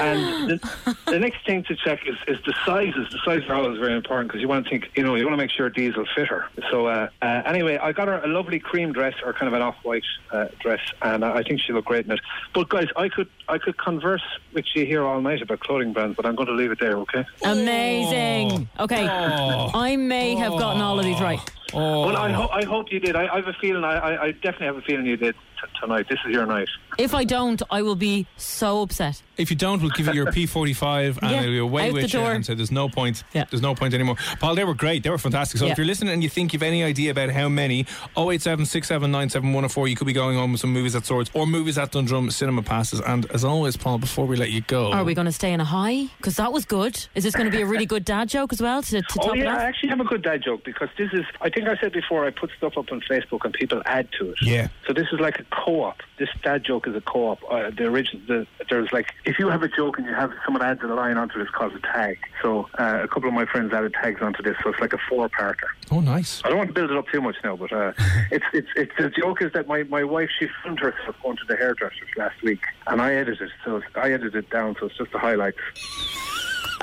And 0.00 0.50
the, 0.50 0.96
the 1.06 1.18
next 1.18 1.44
thing 1.44 1.64
to 1.64 1.76
check 1.76 2.06
is, 2.06 2.16
is 2.26 2.38
the 2.44 2.54
sizes. 2.64 3.08
The 3.10 3.18
sizes 3.24 3.44
her 3.48 3.72
is 3.72 3.78
very 3.78 3.94
important 3.94 4.28
because 4.28 4.40
you 4.40 4.48
want 4.48 4.64
to 4.64 4.70
think, 4.70 4.90
you 4.96 5.02
know, 5.04 5.14
you 5.14 5.24
want 5.24 5.34
to 5.34 5.36
make 5.36 5.50
sure 5.50 5.70
these 5.70 5.96
will 5.96 6.06
fit 6.14 6.28
her. 6.28 6.46
So 6.70 6.86
uh, 6.86 7.08
uh, 7.20 7.42
anyway, 7.44 7.76
I 7.78 7.92
got 7.92 8.08
her 8.08 8.18
a 8.22 8.26
lovely 8.26 8.58
cream 8.58 8.92
dress 8.92 9.14
or 9.24 9.32
kind 9.32 9.48
of 9.48 9.54
an 9.54 9.62
off-white 9.62 10.04
uh, 10.30 10.46
dress, 10.60 10.80
and 11.02 11.24
I 11.24 11.38
I 11.38 11.42
think 11.42 11.60
she 11.60 11.72
looked 11.72 11.88
great 11.88 12.06
in 12.06 12.12
it. 12.12 12.20
But 12.54 12.68
guys, 12.68 12.88
I 12.96 13.08
could 13.08 13.28
I 13.48 13.58
could 13.58 13.76
converse 13.78 14.22
with 14.54 14.64
you 14.74 14.86
here 14.86 15.02
all 15.04 15.20
night 15.20 15.42
about 15.42 15.60
clothing 15.60 15.92
brands, 15.92 16.16
but 16.16 16.24
I'm 16.26 16.34
going 16.36 16.48
to 16.48 16.54
leave 16.54 16.70
it 16.70 16.78
there. 16.80 16.96
Okay. 16.98 17.24
Amazing. 17.44 18.68
Okay. 18.78 19.06
I 19.08 19.96
may 19.96 20.34
have 20.36 20.52
gotten 20.52 20.80
all 20.80 20.98
of 20.98 21.04
these 21.04 21.20
right. 21.20 21.40
Oh. 21.74 22.06
Well, 22.06 22.16
I, 22.18 22.30
ho- 22.30 22.50
I 22.52 22.64
hope 22.64 22.92
you 22.92 23.00
did. 23.00 23.16
I, 23.16 23.26
I 23.32 23.36
have 23.36 23.48
a 23.48 23.54
feeling. 23.54 23.82
I, 23.82 23.94
I, 23.96 24.22
I 24.24 24.30
definitely 24.32 24.66
have 24.66 24.76
a 24.76 24.82
feeling 24.82 25.06
you 25.06 25.16
did 25.16 25.34
t- 25.34 25.40
tonight. 25.80 26.06
This 26.08 26.18
is 26.26 26.32
your 26.32 26.46
night. 26.46 26.68
If 26.98 27.14
I 27.14 27.24
don't, 27.24 27.62
I 27.70 27.82
will 27.82 27.96
be 27.96 28.26
so 28.36 28.82
upset. 28.82 29.22
If 29.38 29.50
you 29.50 29.56
don't, 29.56 29.80
we'll 29.80 29.90
give 29.90 30.06
you 30.06 30.12
your 30.12 30.26
P45 30.32 31.18
and 31.22 31.30
Yeah, 31.30 31.38
it'll 31.40 31.50
be 31.52 31.58
away 31.58 31.88
out 31.88 31.92
with 31.94 32.02
you 32.12 32.20
door. 32.20 32.32
and 32.32 32.44
say 32.44 32.54
there's 32.54 32.70
no 32.70 32.88
point. 32.88 33.24
Yeah. 33.32 33.44
There's 33.50 33.62
no 33.62 33.74
point 33.74 33.94
anymore. 33.94 34.16
Paul, 34.40 34.54
they 34.54 34.64
were 34.64 34.74
great. 34.74 35.02
They 35.02 35.10
were 35.10 35.18
fantastic. 35.18 35.58
So 35.58 35.66
Yeah. 35.66 35.72
if 35.72 35.78
you're 35.78 35.86
listening 35.86 36.12
and 36.12 36.22
you 36.22 36.28
think 36.28 36.52
you've 36.52 36.62
any 36.62 36.82
idea 36.84 37.10
about 37.10 37.30
how 37.30 37.48
many, 37.48 37.86
087 38.16 38.66
you 39.88 39.96
could 39.96 40.06
be 40.06 40.12
going 40.12 40.36
on 40.36 40.52
with 40.52 40.60
some 40.60 40.72
movies 40.72 40.94
at 40.94 41.06
Swords 41.06 41.30
or 41.34 41.46
movies 41.46 41.78
at 41.78 41.92
Dundrum 41.92 42.30
cinema 42.30 42.62
passes. 42.62 43.00
And 43.00 43.30
as 43.32 43.44
always, 43.44 43.76
Paul, 43.76 43.98
before 43.98 44.26
we 44.26 44.36
let 44.36 44.50
you 44.50 44.60
go. 44.62 44.92
Are 44.92 45.04
we 45.04 45.14
going 45.14 45.26
to 45.26 45.32
stay 45.32 45.52
in 45.52 45.60
a 45.60 45.64
high? 45.64 46.06
Because 46.18 46.36
that 46.36 46.52
was 46.52 46.64
good. 46.64 47.06
Is 47.14 47.24
this 47.24 47.34
going 47.34 47.50
to 47.50 47.56
be 47.56 47.62
a 47.62 47.66
really 47.66 47.86
good 47.86 48.04
dad 48.04 48.28
joke 48.28 48.52
as 48.52 48.60
well 48.60 48.82
to, 48.82 49.00
to 49.00 49.06
Oh 49.20 49.26
top 49.28 49.36
it 49.36 49.40
yeah, 49.44 49.56
I 49.56 49.62
actually 49.64 49.88
have 49.90 50.00
a 50.00 50.04
good 50.04 50.22
dad 50.22 50.42
joke 50.42 50.64
because 50.64 50.88
this 50.98 51.10
is. 51.12 51.24
I 51.40 51.48
think 51.48 51.68
I 51.68 51.76
said 51.80 51.92
before 51.92 52.26
I 52.26 52.30
put 52.30 52.50
stuff 52.56 52.76
up 52.76 52.92
on 52.92 53.00
Facebook 53.02 53.44
and 53.44 53.52
people 53.52 53.82
add 53.86 54.08
to 54.18 54.30
it. 54.30 54.36
Yeah. 54.42 54.68
So 54.86 54.92
this 54.92 55.06
is 55.12 55.20
like 55.20 55.38
a 55.40 55.44
co-op. 55.52 55.96
This 56.18 56.28
dad 56.42 56.64
joke 56.64 56.86
is 56.88 56.94
a 56.96 57.00
co-op. 57.00 57.38
Uh, 57.50 57.70
the 57.70 57.84
original. 57.84 58.22
The, 58.26 58.46
there's 58.70 58.92
like 58.92 59.12
if 59.24 59.38
you 59.38 59.48
have 59.48 59.62
a 59.62 59.68
joke 59.68 59.98
and 59.98 60.06
you 60.06 60.14
have 60.14 60.32
someone 60.44 60.62
adds 60.62 60.80
a 60.82 60.86
line 60.86 61.16
onto 61.18 61.38
it, 61.38 61.42
it's 61.42 61.50
called 61.50 61.74
a 61.74 61.80
tag. 61.80 62.18
So 62.42 62.68
uh, 62.78 63.00
a 63.02 63.08
couple 63.08 63.28
of 63.28 63.34
my 63.34 63.44
friends 63.46 63.72
added 63.72 63.94
tags 63.94 64.22
onto 64.22 64.42
this, 64.42 64.56
so 64.62 64.70
it's 64.70 64.80
like 64.80 64.92
a 64.92 64.98
four-parter. 65.08 65.68
Oh, 65.90 66.00
nice. 66.00 66.40
I 66.44 66.48
don't 66.48 66.58
want 66.58 66.70
to 66.70 66.74
build 66.74 66.90
it 66.90 66.96
up 66.96 67.06
too 67.12 67.20
much 67.20 67.36
now, 67.44 67.56
but 67.56 67.72
uh, 67.72 67.92
it's 68.30 68.44
it's 68.52 68.68
it's 68.76 68.92
the 68.98 69.10
joke 69.10 69.42
is 69.42 69.52
that 69.52 69.66
my, 69.68 69.82
my 69.84 70.04
wife 70.04 70.30
she 70.38 70.48
filmed 70.62 70.80
herself 70.80 71.16
going 71.22 71.36
to 71.36 71.44
the 71.48 71.56
hairdressers 71.56 72.08
last 72.16 72.42
week, 72.42 72.62
and 72.86 73.00
I 73.02 73.14
edited 73.14 73.50
so 73.64 73.82
I 73.94 74.12
edited 74.12 74.34
it 74.36 74.50
down, 74.50 74.76
so 74.80 74.86
it's 74.86 74.96
just 74.96 75.12
the 75.12 75.18
highlights. 75.18 75.58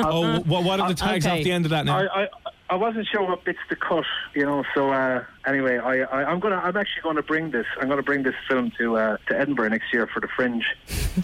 Oh, 0.00 0.40
what, 0.46 0.64
what 0.64 0.80
are 0.80 0.88
the 0.88 0.94
tags 0.94 1.24
Okay. 1.24 1.38
off 1.38 1.44
the 1.44 1.52
end 1.52 1.64
of 1.66 1.70
that 1.70 1.84
now? 1.84 1.98
I, 1.98 2.24
I 2.24 2.28
I 2.70 2.74
wasn't 2.74 3.06
sure 3.06 3.22
what 3.26 3.44
bits 3.44 3.60
to 3.70 3.76
cut, 3.76 4.04
you 4.34 4.44
know. 4.44 4.64
So 4.74 4.90
uh, 4.90 5.24
anyway, 5.46 5.78
I, 5.78 6.00
I 6.00 6.24
I'm 6.30 6.38
gonna 6.40 6.56
I'm 6.56 6.76
actually 6.76 7.02
to 7.16 7.22
bring 7.22 7.50
this. 7.50 7.66
I'm 7.80 7.88
to 7.96 8.02
bring 8.02 8.22
this 8.24 8.34
film 8.48 8.72
to 8.78 8.98
uh, 8.98 9.16
to 9.28 9.38
Edinburgh 9.38 9.70
next 9.70 9.92
year 9.92 10.06
for 10.06 10.20
the 10.20 10.28
Fringe. 10.28 10.64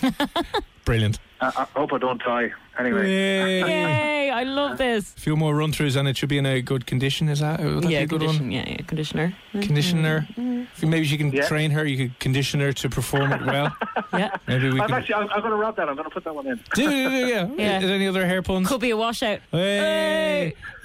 Brilliant. 0.85 1.19
I 1.57 1.67
hope 1.75 1.93
I 1.93 1.99
don't 1.99 2.23
die. 2.23 2.53
Anyway. 2.77 3.09
Yay. 3.09 3.61
Yay! 3.61 4.31
I 4.31 4.43
love 4.43 4.79
this. 4.79 5.15
A 5.17 5.21
few 5.21 5.37
more 5.37 5.55
run 5.55 5.71
throughs 5.71 5.95
and 5.95 6.09
it 6.09 6.17
should 6.17 6.29
be 6.29 6.39
in 6.39 6.47
a 6.47 6.61
good 6.61 6.87
condition. 6.87 7.29
Is 7.29 7.39
that, 7.39 7.61
would 7.61 7.85
that 7.85 7.91
Yeah, 7.91 8.01
be 8.01 8.05
a 8.05 8.07
good 8.09 8.21
condition, 8.21 8.43
one? 8.47 8.51
yeah, 8.51 8.65
yeah, 8.69 8.77
conditioner. 8.85 9.33
Conditioner. 9.53 10.27
Maybe 10.83 11.05
she 11.07 11.17
can 11.17 11.31
Yeah. 11.31 11.47
train 11.47 11.71
her. 11.71 11.85
You 11.85 11.97
could 12.09 12.19
condition 12.19 12.59
her 12.59 12.73
to 12.73 12.89
perform 12.89 13.33
it 13.33 13.43
well. 13.47 13.75
Yeah. 14.15 14.31
Maybe 14.47 14.71
we 14.71 14.81
I'm 14.81 14.87
could. 14.87 14.95
actually 14.97 15.15
I'm, 15.17 15.29
I'm 15.31 15.41
going 15.41 15.51
to 15.51 15.57
wrap 15.57 15.75
that. 15.77 15.89
I'm 15.89 15.97
going 15.97 16.05
to 16.09 16.15
put 16.15 16.23
that 16.25 16.35
one 16.35 16.47
in. 16.47 16.57
Do, 16.75 16.83
do, 16.89 17.11
do, 17.11 17.17
yeah. 17.27 17.49
Yeah. 17.59 17.81
Is 17.81 17.91
any 17.91 18.07
other 18.07 18.25
hair 18.27 18.43
puns? 18.43 18.69
Could 18.69 18.81
be 18.81 18.91
a 18.91 18.97
washout. 18.97 19.41
Hey. 19.51 20.55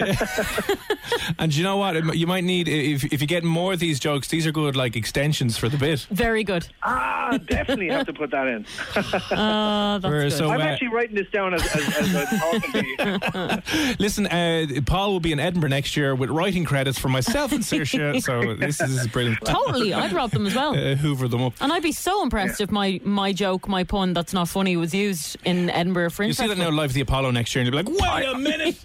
and 1.38 1.54
you 1.54 1.62
know 1.62 1.76
what? 1.76 1.96
It- 1.96 2.14
You 2.16 2.26
might 2.26 2.44
need 2.44 2.66
if 2.68 3.04
if 3.12 3.20
you 3.20 3.26
get 3.28 3.44
more 3.44 3.72
of 3.72 3.78
these 3.78 4.00
jokes. 4.00 4.28
These 4.28 4.46
are 4.46 4.52
good 4.52 4.74
like 4.76 4.96
extensions 4.96 5.56
for 5.56 5.68
the 5.68 5.76
bit. 5.76 6.06
Very 6.10 6.42
good. 6.44 6.66
Ah, 6.82 7.38
definitely 7.46 7.88
have 7.88 8.06
to 8.06 8.12
put 8.12 8.30
that 8.32 8.46
in. 8.48 8.66
Oh, 8.96 9.98
that's 9.98 10.04
Where- 10.04 10.22
good. 10.24 10.32
so- 10.32 10.49
I'm 10.50 10.60
uh, 10.60 10.64
actually 10.64 10.88
writing 10.88 11.16
this 11.16 11.28
down 11.30 11.54
as, 11.54 11.62
as, 11.74 11.96
as 11.96 12.16
I'm 12.16 12.38
talking 12.38 12.72
to 12.72 13.62
you. 13.84 13.94
Listen, 13.98 14.26
uh, 14.26 14.66
Paul 14.86 15.12
will 15.12 15.20
be 15.20 15.32
in 15.32 15.40
Edinburgh 15.40 15.70
next 15.70 15.96
year 15.96 16.14
with 16.14 16.30
writing 16.30 16.64
credits 16.64 16.98
for 16.98 17.08
myself 17.08 17.52
and 17.52 17.62
Saoirse. 17.62 18.22
so 18.22 18.54
this 18.54 18.80
is, 18.80 18.94
this 18.94 19.00
is 19.02 19.06
brilliant. 19.08 19.38
totally. 19.44 19.92
I'd 19.94 20.12
rob 20.12 20.30
them 20.30 20.46
as 20.46 20.54
well. 20.54 20.70
Uh, 20.80 20.94
hoover 20.94 21.28
them 21.28 21.42
up. 21.42 21.52
And 21.60 21.72
I'd 21.72 21.82
be 21.82 21.92
so 21.92 22.22
impressed 22.22 22.60
if 22.60 22.70
my, 22.70 23.00
my 23.04 23.32
joke, 23.32 23.68
my 23.68 23.84
pun 23.84 24.14
that's 24.14 24.32
not 24.32 24.48
funny 24.48 24.76
was 24.76 24.94
used 24.94 25.36
in 25.44 25.68
Edinburgh 25.68 26.10
Fringe 26.10 26.28
You 26.28 26.34
see 26.34 26.46
that 26.46 26.56
now 26.56 26.64
Festival. 26.64 26.78
live 26.78 26.90
at 26.90 26.94
the 26.94 27.00
Apollo 27.02 27.30
next 27.32 27.54
year, 27.54 27.64
and 27.64 27.72
you'll 27.74 27.82
be 27.82 27.90
like, 27.90 28.00
"Wait 28.00 28.28
a 28.28 28.38
minute!" 28.38 28.78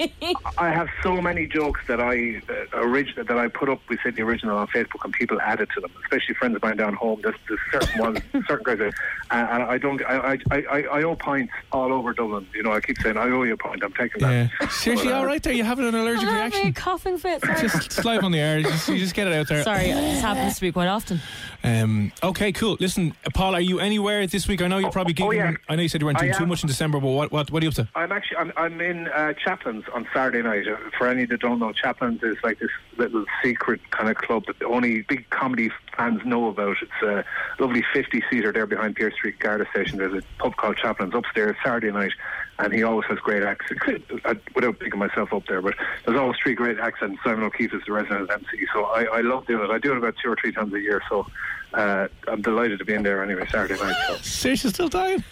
I 0.58 0.70
have 0.72 0.90
so 1.04 1.22
many 1.22 1.48
jokes 1.48 1.80
that 1.88 2.02
I 2.02 2.42
uh, 2.50 2.80
orig- 2.80 3.16
that 3.16 3.38
I 3.38 3.48
put 3.48 3.70
up 3.70 3.80
with 3.88 4.00
the 4.04 4.22
original 4.24 4.58
on 4.58 4.68
Facebook, 4.68 5.04
and 5.06 5.14
people 5.14 5.40
added 5.42 5.70
to 5.76 5.82
them. 5.82 5.92
Especially 6.04 6.36
friends 6.36 6.56
of 6.56 6.64
mine 6.64 6.78
down 6.78 6.94
home. 6.96 7.22
There's, 7.24 7.36
there's 7.48 7.60
certain 7.72 8.00
ones, 8.02 8.20
certain 8.48 8.64
guys, 8.64 8.80
that, 8.80 8.94
uh, 9.32 9.48
and 9.52 9.64
I 9.64 9.78
don't. 9.78 10.02
I, 10.06 10.34
I, 10.52 10.64
I, 10.72 10.82
I 10.84 11.04
owe 11.04 11.16
points 11.16 11.54
all 11.72 11.92
over 11.94 12.14
Dublin. 12.14 12.48
You 12.54 12.64
know, 12.64 12.72
I 12.74 12.80
keep 12.82 12.98
saying 13.02 13.18
I 13.18 13.30
owe 13.30 13.44
you 13.44 13.54
a 13.54 13.58
point. 13.58 13.84
I'm 13.84 13.94
taking 13.94 14.22
Yeah. 14.22 14.48
that. 14.60 14.72
Seriously, 14.72 15.08
But, 15.10 15.16
uh, 15.16 15.18
all 15.20 15.26
right 15.26 15.42
there. 15.42 15.54
You 15.54 15.64
having 15.64 15.86
an 15.88 15.96
allergic 15.96 16.22
I'm 16.28 16.36
having 16.36 16.54
a 16.54 16.64
reaction? 16.64 16.74
coughing 16.74 17.18
fit. 17.18 17.42
Sorry. 17.42 17.62
Just 17.62 17.92
slide 17.92 18.24
on 18.24 18.32
the 18.32 18.40
air. 18.40 18.62
Just, 18.62 18.88
you 18.90 18.98
just 18.98 19.14
get 19.16 19.28
it 19.28 19.34
out 19.34 19.48
there. 19.48 19.64
Sorry, 19.64 19.86
this 19.92 20.22
happens 20.22 20.60
to 20.60 20.66
me 20.66 20.72
quite 20.72 20.88
often. 20.88 21.20
Um, 21.64 22.12
okay, 22.22 22.52
cool. 22.52 22.78
Listen, 22.80 23.14
uh, 23.26 23.30
Paul, 23.34 23.56
are 23.56 23.62
you 23.62 23.80
anywhere 23.80 24.28
this 24.28 24.48
week? 24.48 24.62
I 24.62 24.68
know 24.68 24.78
you're 24.78 24.92
probably 24.92 25.16
oh, 25.20 25.30
gigging. 25.30 25.38
yeah. 25.38 25.58
I 25.68 25.76
know 25.76 25.82
you 25.82 25.90
said 25.90 26.02
you 26.02 26.06
weren't 26.06 26.20
doing 26.20 26.34
too 26.34 26.46
much 26.46 26.64
in 26.64 26.68
December, 26.68 27.00
but 27.00 27.08
what, 27.10 27.32
what, 27.32 27.50
what 27.52 27.64
are 27.64 27.66
you 27.66 27.70
up 27.70 27.76
to? 27.76 27.88
I'm 27.96 28.12
actually 28.12 28.38
I'm, 28.38 28.54
I'm 28.56 28.80
in 28.82 29.08
uh, 29.08 29.34
Chaplin's 29.34 29.86
on 29.94 30.08
Saturday 30.14 30.44
night. 30.44 30.68
Uh, 30.68 30.76
For 30.98 31.08
any 31.08 31.26
that 31.26 31.40
don't 31.40 31.60
know, 31.60 31.72
Chaplin's 31.72 32.22
is 32.22 32.38
like 32.44 32.60
this 32.60 32.70
little 32.98 33.26
secret 33.44 33.80
kind 33.92 34.10
of 34.10 34.16
club 34.18 34.46
that 34.46 34.62
only 34.64 35.02
big 35.04 35.28
comedy 35.32 35.72
fans 35.96 36.22
know 36.26 36.50
about. 36.50 36.78
It's 36.82 37.02
a 37.04 37.26
lovely 37.60 37.84
50 37.94 38.24
seater 38.30 38.52
there 38.52 38.66
behind 38.66 38.96
Pearse 38.96 39.14
Street 39.16 39.40
Garda 39.40 39.66
Station. 39.72 39.98
There's 39.98 40.24
a 40.24 40.26
pub 40.40 40.56
called 40.56 40.78
Chaplin's 40.78 41.14
upstairs 41.14 41.56
Saturday 41.64 41.92
night, 41.92 42.12
and 42.60 42.74
he 42.74 42.84
always 42.84 43.06
has 43.08 43.20
great 43.20 43.44
acts. 43.44 43.66
Without 44.56 44.80
picking 44.80 45.00
myself 45.00 45.34
up 45.34 45.46
there, 45.48 45.62
but 45.62 45.76
there's 46.06 46.20
always 46.20 46.38
three 46.42 46.56
great 46.56 46.80
acts, 46.80 47.00
and 47.02 47.18
Simon 47.24 47.44
O'Keefe 47.44 47.74
is 47.74 47.82
the 47.86 47.94
resident 47.94 48.32
MC. 48.32 48.68
So 48.74 48.86
I, 48.86 49.04
I 49.06 49.22
love 49.22 49.46
doing 49.48 49.64
it. 49.64 49.72
I 49.72 49.78
do 49.78 49.92
it 49.92 49.98
about 49.98 50.16
two 50.22 50.32
or 50.32 50.36
three 50.36 50.52
times 50.52 50.74
a 50.74 50.80
year. 50.80 51.02
So 51.10 51.28
uh, 51.76 52.08
I'm 52.28 52.42
delighted 52.42 52.80
to 52.80 52.86
be 52.86 52.94
in 52.94 53.04
there 53.04 53.24
anyway 53.24 53.46
Saturday 53.52 53.82
night. 53.82 53.96
So. 54.08 54.16
Seriously, 54.18 54.70
still 54.72 54.88
dying? 54.88 55.24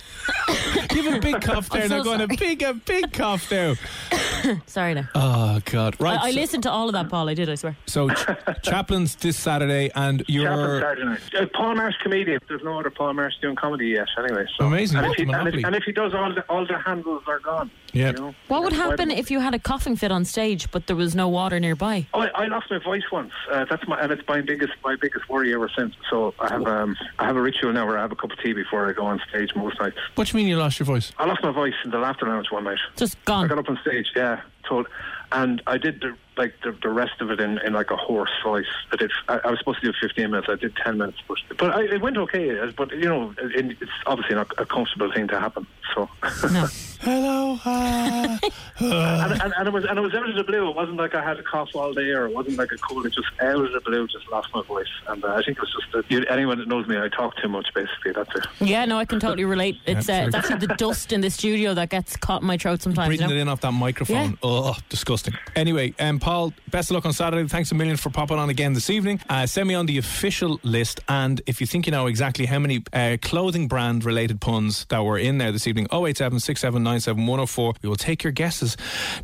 you 0.94 1.04
have 1.04 1.16
a 1.16 1.20
big 1.20 1.42
cough 1.42 1.70
there 1.70 1.84
I'm 1.84 1.90
now, 1.90 2.04
going 2.04 2.22
a 2.22 2.26
sorry. 2.26 2.38
big, 2.38 2.62
a 2.64 2.74
big 2.74 3.12
cough 3.14 3.52
now. 3.52 3.76
Sorry 4.66 4.94
now. 4.94 5.10
Oh 5.16 5.60
God! 5.66 5.96
Right. 6.00 6.20
I, 6.20 6.28
I 6.28 6.32
so, 6.32 6.40
listened 6.40 6.64
to 6.64 6.72
all 6.72 6.88
of 6.88 6.94
that, 6.94 7.10
Paul. 7.10 7.30
I 7.30 7.34
did, 7.34 7.50
I 7.50 7.56
swear. 7.56 7.78
so 7.88 8.10
Ch- 8.10 8.26
Chaplin's 8.64 9.16
this 9.16 9.38
Saturday, 9.38 9.90
and 9.96 10.20
Chaplin's 10.20 10.30
you're 10.30 10.82
Saturday 10.82 11.06
night. 11.06 11.20
Uh, 11.38 11.46
Paul 11.54 11.76
Marsh 11.76 11.96
comedian. 12.02 12.40
There's 12.48 12.64
no 12.64 12.80
other 12.80 12.90
Paul 12.90 13.14
Marsh 13.14 13.34
doing 13.42 13.56
comedy 13.56 13.88
yet. 13.88 14.08
Anyway, 14.18 14.46
so 14.58 14.66
Amazing. 14.66 14.98
And 15.00 15.08
if, 15.08 15.16
he, 15.16 15.24
and, 15.24 15.48
if, 15.48 15.66
and 15.66 15.76
if 15.76 15.84
he 15.84 15.92
does, 15.92 16.14
all 16.14 16.34
the 16.34 16.42
all 16.50 16.66
the 16.66 16.78
handles 16.78 17.24
are 17.28 17.40
gone. 17.40 17.72
Yeah. 17.94 18.08
You 18.08 18.14
know? 18.14 18.36
What 18.48 18.64
would 18.64 18.74
happen 18.74 19.12
if 19.12 19.32
you 19.32 19.40
had 19.40 19.54
a 19.54 19.60
coughing 19.60 19.96
fit 19.96 20.12
on 20.12 20.26
stage, 20.26 20.70
but 20.72 20.88
there 20.88 20.96
was 20.96 21.16
no 21.16 21.30
water 21.30 21.60
nearby? 21.60 22.08
Oh, 22.14 22.22
I, 22.22 22.28
I 22.44 22.46
lost 22.48 22.70
my 22.70 22.80
voice 22.80 23.04
once. 23.12 23.32
Uh, 23.50 23.66
that's 23.70 23.88
my 23.88 24.00
and 24.00 24.12
it's 24.12 24.28
my 24.28 24.42
biggest 24.42 24.74
my 24.84 24.96
biggest 25.00 25.30
worry 25.30 25.54
ever 25.54 25.70
since. 25.78 25.96
So 26.10 26.34
I 26.40 26.50
have 26.50 26.66
um 26.66 26.96
I 27.20 27.26
have 27.26 27.36
a 27.36 27.42
ritual 27.42 27.72
now 27.72 27.86
where 27.88 27.98
I 27.98 28.02
have 28.02 28.12
a 28.12 28.16
cup 28.16 28.32
of 28.32 28.40
tea 28.40 28.54
before 28.54 28.90
I 28.90 28.94
go 28.94 29.06
on 29.06 29.22
stage 29.30 29.56
most 29.56 29.80
nights. 29.80 29.98
What 30.16 30.28
do 30.28 30.32
you 30.38 30.44
mean 30.44 30.50
you 30.50 30.58
lost 30.58 30.80
your 30.80 30.86
voice? 30.86 31.12
I 31.18 31.26
lost 31.26 31.44
my 31.44 31.52
voice 31.52 31.76
in 31.86 31.92
the 31.92 32.00
laughter 32.00 32.26
lounge 32.26 32.52
one 32.52 32.64
night. 32.64 32.80
Just 32.96 33.16
I 33.16 33.20
gone. 33.26 33.48
got 33.48 33.60
up 33.60 33.70
on 33.70 33.80
stage, 33.82 34.12
yeah, 34.16 34.42
told, 34.68 34.88
and 35.34 35.62
I 35.68 35.78
did 35.78 36.02
the 36.02 36.16
like 36.38 36.54
the, 36.64 36.76
the 36.82 36.90
rest 36.90 37.22
of 37.22 37.30
it 37.30 37.40
in, 37.40 37.60
in 37.60 37.74
like 37.74 37.92
a 37.92 37.96
hoarse 37.96 38.32
voice. 38.44 38.66
I 38.92 38.96
did. 38.96 39.12
I, 39.28 39.40
I 39.44 39.50
was 39.52 39.60
supposed 39.60 39.82
to 39.82 39.92
do 39.92 39.98
15 40.02 40.32
minutes. 40.32 40.48
I 40.50 40.56
did 40.56 40.76
10 40.76 40.98
minutes, 40.98 41.20
but 41.28 41.38
but 41.58 41.76
I, 41.76 41.84
it 41.84 42.02
went 42.02 42.18
okay. 42.18 42.72
But 42.76 42.92
you 42.92 43.06
know, 43.06 43.34
it, 43.38 43.78
it's 43.82 43.92
obviously 44.06 44.36
not 44.36 44.52
a 44.58 44.66
comfortable 44.66 45.12
thing 45.12 45.28
to 45.30 45.40
happen. 45.40 45.68
So. 45.94 46.10
No. 46.52 46.68
Hello. 47.04 47.60
Uh, 47.66 48.38
and, 48.80 49.42
and, 49.42 49.54
and 49.58 49.68
it 49.68 49.74
was 49.74 49.84
and 49.84 50.00
it 50.00 50.02
was 50.02 50.14
out 50.14 50.30
of 50.30 50.36
the 50.36 50.44
blue. 50.44 50.70
It 50.70 50.76
wasn't 50.76 50.98
like 50.98 51.14
I 51.14 51.24
had 51.24 51.38
a 51.38 51.44
cough 51.44 51.76
all 51.76 51.94
day, 51.94 52.12
or 52.12 52.28
it 52.28 52.34
wasn't 52.34 52.58
like 52.58 52.72
a 52.72 52.78
cold. 52.78 53.06
It 53.06 53.14
just 53.14 53.28
out 53.42 53.64
of 53.64 53.74
the 53.74 53.82
blue, 53.82 54.08
just 54.08 54.30
lost 54.32 54.48
my 54.54 54.64
voice. 54.64 54.88
And 55.08 55.24
uh, 55.24 55.34
I 55.34 55.44
think 55.44 55.58
it 55.58 55.62
was 55.62 55.74
just 55.74 55.92
that 55.92 56.10
you, 56.10 56.26
anyone 56.30 56.60
that 56.60 56.68
knows 56.68 56.88
me, 56.88 56.98
I 56.98 57.10
talk 57.10 57.36
too 57.38 57.50
much. 57.50 57.68
Basically, 57.74 58.14
that's 58.14 58.34
it. 58.36 58.46
Yeah, 58.62 58.86
no, 58.86 58.98
I 58.98 59.06
can 59.06 59.20
totally 59.20 59.46
relate. 59.46 59.78
It's, 59.86 60.10
uh, 60.10 60.26
it's 60.28 60.36
actually 60.36 60.66
the 60.66 60.76
dust 60.78 61.12
in 61.12 61.22
the 61.22 61.30
studio 61.30 61.74
that 61.74 61.90
gets 61.90 62.16
caught 62.16 62.42
in 62.42 62.48
my 62.48 62.58
throat 62.58 62.82
sometimes. 62.82 63.08
You 63.08 63.18
breathing 63.18 63.28
know? 63.30 63.36
it 63.36 63.42
in 63.42 63.50
off 63.50 63.62
that 63.62 63.74
microphone. 63.74 64.32
Yeah. 64.32 64.36
Oh, 64.42 64.76
disgusting. 64.90 65.23
Anyway, 65.56 65.94
um, 66.00 66.20
Paul, 66.20 66.54
best 66.70 66.90
of 66.90 66.96
luck 66.96 67.06
on 67.06 67.14
Saturday. 67.14 67.48
Thanks 67.48 67.72
a 67.72 67.76
million 67.76 67.98
for 67.98 68.10
popping 68.10 68.38
on 68.38 68.50
again 68.50 68.74
this 68.74 68.90
evening. 68.90 69.20
Uh, 69.30 69.46
send 69.46 69.68
me 69.68 69.76
on 69.76 69.86
the 69.86 69.98
official 69.98 70.60
list, 70.64 71.00
and 71.08 71.42
if 71.46 71.62
you 71.62 71.68
think 71.68 71.86
you 71.86 71.92
know 71.92 72.08
exactly 72.08 72.46
how 72.46 72.60
many 72.60 72.84
uh, 72.94 73.18
clothing 73.22 73.68
brand 73.68 74.06
related 74.06 74.42
puns 74.42 74.86
that 74.90 75.04
were 75.04 75.18
in 75.18 75.38
there 75.38 75.52
this 75.52 75.68
evening, 75.68 75.88
087 75.92 76.40
6797 76.40 77.26
104, 77.26 77.74
we 77.82 77.90
will 77.90 77.96
take 77.96 78.24
your 78.24 78.34
guesses 78.34 78.78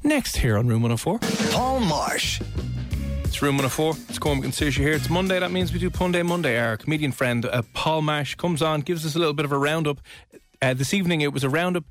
next 0.03 0.38
here 0.38 0.58
on 0.58 0.68
Room 0.68 0.82
104. 0.82 1.20
Paul 1.51 1.79
Marsh. 1.82 2.41
It's 3.24 3.41
Room 3.44 3.58
104. 3.58 3.94
It's 4.10 4.18
Cormac 4.18 4.44
and 4.44 4.53
Saoirse 4.53 4.77
here. 4.77 4.94
It's 4.94 5.10
Monday. 5.10 5.39
That 5.39 5.51
means 5.51 5.72
we 5.72 5.77
do 5.77 5.91
Pun 5.91 6.12
Day 6.12 6.24
Monday. 6.24 6.60
Our 6.60 6.77
comedian 6.77 7.12
friend 7.12 7.46
uh, 7.46 7.62
Paul 7.74 8.01
Marsh 8.01 8.34
comes 8.36 8.62
on, 8.62 8.82
gives 8.82 9.06
us 9.06 9.15
a 9.15 9.20
little 9.20 9.36
bit 9.36 9.46
of 9.46 9.51
a 9.51 9.58
roundup. 9.58 10.00
Uh, 10.62 10.74
this 10.74 10.94
evening 10.94 11.22
it 11.22 11.32
was 11.32 11.44
a 11.44 11.50
roundup, 11.50 11.86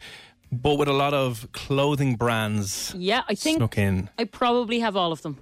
but 0.50 0.76
with 0.76 0.88
a 0.88 0.93
lot 0.93 1.14
of 1.14 1.50
clothing 1.52 2.17
brands 2.17 2.95
Yeah, 2.97 3.23
I 3.28 3.35
think 3.35 3.59
snuck 3.59 3.78
in. 3.78 4.11
I 4.19 4.25
probably 4.25 4.81
have 4.81 4.97
all 4.97 5.12
of 5.12 5.23
them. 5.23 5.38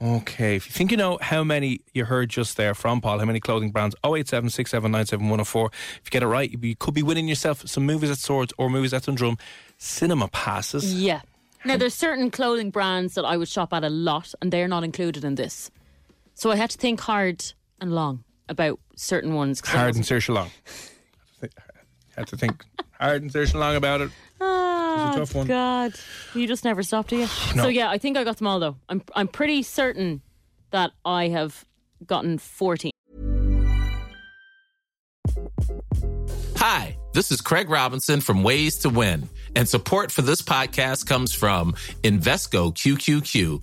Okay, 0.00 0.56
if 0.56 0.66
you 0.66 0.72
think 0.72 0.90
you 0.90 0.96
know 0.96 1.16
how 1.20 1.44
many 1.44 1.80
you 1.94 2.04
heard 2.04 2.28
just 2.28 2.56
there 2.56 2.74
from 2.74 3.00
Paul, 3.00 3.20
how 3.20 3.24
many 3.24 3.38
clothing 3.38 3.70
brands, 3.70 3.94
087 4.04 4.50
6797 4.50 5.24
104. 5.28 5.70
If 5.72 6.00
you 6.06 6.10
get 6.10 6.24
it 6.24 6.26
right, 6.26 6.50
you 6.50 6.74
could 6.74 6.94
be 6.94 7.04
winning 7.04 7.28
yourself 7.28 7.62
some 7.68 7.86
movies 7.86 8.10
at 8.10 8.18
Swords 8.18 8.52
or 8.58 8.68
movies 8.68 8.92
at 8.92 9.04
Dundrum 9.04 9.38
cinema 9.78 10.26
passes. 10.28 10.92
Yeah. 11.00 11.20
Now, 11.64 11.76
there's 11.76 11.94
certain 11.94 12.32
clothing 12.32 12.70
brands 12.70 13.14
that 13.14 13.24
I 13.24 13.36
would 13.36 13.46
shop 13.46 13.72
at 13.72 13.84
a 13.84 13.88
lot, 13.88 14.34
and 14.42 14.52
they're 14.52 14.66
not 14.66 14.82
included 14.82 15.24
in 15.24 15.36
this. 15.36 15.70
So 16.34 16.50
I 16.50 16.56
had 16.56 16.70
to 16.70 16.78
think 16.78 16.98
hard 17.00 17.44
and 17.80 17.94
long 17.94 18.24
about 18.48 18.80
certain 18.96 19.34
ones. 19.34 19.60
Hard 19.64 19.94
and 19.94 20.04
Saoirse 20.04 20.34
Long. 20.34 20.50
Had 22.16 22.26
to 22.26 22.36
think 22.36 22.64
hard 23.02 23.22
and 23.22 23.30
Saoirse 23.30 23.54
Long 23.54 23.76
about 23.76 24.00
it. 24.00 24.10
Ah, 24.40 25.12
tough 25.16 25.34
one. 25.34 25.46
God, 25.46 25.92
you 26.34 26.46
just 26.46 26.64
never 26.64 26.82
stop, 26.82 27.08
do 27.08 27.16
you? 27.16 27.28
No. 27.54 27.64
So 27.64 27.68
yeah, 27.68 27.90
I 27.90 27.98
think 27.98 28.16
I 28.16 28.24
got 28.24 28.38
them 28.38 28.46
all 28.46 28.60
though. 28.60 28.76
I'm 28.88 29.02
I'm 29.14 29.28
pretty 29.28 29.62
certain 29.62 30.22
that 30.70 30.92
I 31.04 31.28
have 31.28 31.64
gotten 32.06 32.38
14. 32.38 32.90
Hi, 36.56 36.96
this 37.12 37.32
is 37.32 37.40
Craig 37.40 37.68
Robinson 37.68 38.20
from 38.20 38.42
Ways 38.42 38.78
to 38.78 38.88
Win, 38.88 39.28
and 39.56 39.68
support 39.68 40.12
for 40.12 40.22
this 40.22 40.42
podcast 40.42 41.06
comes 41.06 41.34
from 41.34 41.72
Invesco 42.02 42.72
QQQ, 42.72 43.62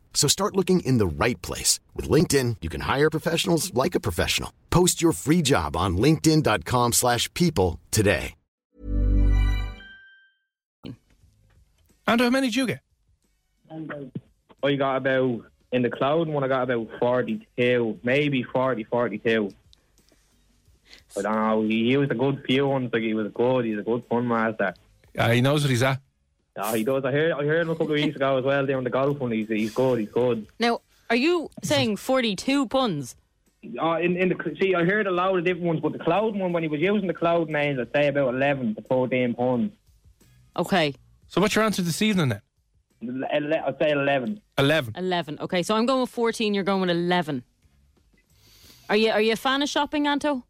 So 0.13 0.27
start 0.27 0.55
looking 0.55 0.81
in 0.81 0.99
the 0.99 1.07
right 1.07 1.41
place. 1.41 1.79
With 1.95 2.07
LinkedIn, 2.07 2.57
you 2.61 2.69
can 2.69 2.81
hire 2.81 3.09
professionals 3.09 3.73
like 3.73 3.95
a 3.95 3.99
professional. 3.99 4.53
Post 4.69 5.01
your 5.01 5.13
free 5.13 5.41
job 5.41 5.75
on 5.75 5.97
linkedin.com 5.97 6.93
slash 6.93 7.33
people 7.33 7.79
today. 7.89 8.35
And 12.07 12.19
how 12.19 12.29
many 12.29 12.47
did 12.47 12.55
you 12.55 12.67
get? 12.67 12.81
I 14.63 14.75
got 14.75 14.97
about 14.97 15.45
in 15.71 15.81
the 15.81 15.89
cloud 15.89 16.27
one. 16.27 16.43
I 16.43 16.49
got 16.49 16.63
about 16.63 16.89
forty-two, 16.99 17.99
maybe 18.03 18.43
40, 18.43 18.83
42. 18.83 19.49
I 21.17 21.21
don't 21.21 21.35
know. 21.35 21.61
He, 21.63 21.85
he 21.85 21.97
was 21.97 22.09
a 22.09 22.15
good 22.15 22.43
few 22.45 22.67
ones. 22.67 22.89
Like 22.91 23.03
he 23.03 23.13
was 23.13 23.31
good. 23.33 23.65
He's 23.65 23.77
a 23.79 23.83
good 23.83 24.03
fun 24.09 24.27
master. 24.27 24.73
Uh, 25.17 25.29
he 25.29 25.39
knows 25.41 25.61
what 25.63 25.69
he's 25.69 25.83
at. 25.83 26.01
Yeah, 26.57 26.75
he 26.75 26.83
does. 26.83 27.05
I 27.05 27.11
heard. 27.11 27.31
I 27.31 27.45
heard 27.45 27.61
him 27.61 27.69
a 27.69 27.75
couple 27.75 27.93
of 27.93 28.01
weeks 28.01 28.15
ago 28.15 28.37
as 28.37 28.43
well 28.43 28.65
down 28.65 28.83
the 28.83 28.89
golf 28.89 29.19
one. 29.19 29.31
He's 29.31 29.47
he's 29.47 29.73
good. 29.73 29.99
He's 29.99 30.09
good. 30.09 30.47
Now, 30.59 30.81
are 31.09 31.15
you 31.15 31.49
saying 31.63 31.95
42 31.97 32.67
puns? 32.67 33.15
Uh, 33.81 33.97
in, 33.99 34.17
in 34.17 34.29
the 34.29 34.55
see, 34.59 34.73
I 34.75 34.83
heard 34.83 35.07
a 35.07 35.11
lot 35.11 35.37
of 35.37 35.45
different 35.45 35.65
ones, 35.67 35.79
but 35.81 35.93
the 35.93 35.99
cloud 35.99 36.35
one 36.35 36.51
when 36.51 36.63
he 36.63 36.69
was 36.69 36.81
using 36.81 37.07
the 37.07 37.13
cloud 37.13 37.47
names, 37.47 37.79
I'd 37.79 37.91
say 37.93 38.07
about 38.07 38.33
eleven 38.33 38.73
to 38.75 38.81
fourteen 38.81 39.33
puns. 39.35 39.71
Okay, 40.57 40.93
So 41.27 41.39
what's 41.39 41.55
your 41.55 41.63
answer 41.63 41.81
this 41.83 42.01
evening 42.01 42.29
then? 42.29 42.41
Ele- 43.31 43.63
I'd 43.65 43.77
say 43.79 43.91
eleven. 43.91 44.41
11. 44.57 44.93
11. 44.97 45.37
Okay, 45.41 45.63
so 45.63 45.75
I'm 45.75 45.85
going 45.85 46.01
with 46.01 46.09
14, 46.09 46.53
you're 46.53 46.63
going 46.63 46.81
with 46.81 46.89
11. 46.89 47.43
Are 48.89 48.95
you 48.97 49.11
are 49.11 49.21
you 49.21 49.33
a 49.33 49.35
fan 49.37 49.61
of 49.61 49.69
shopping, 49.69 50.07
Anto? 50.07 50.43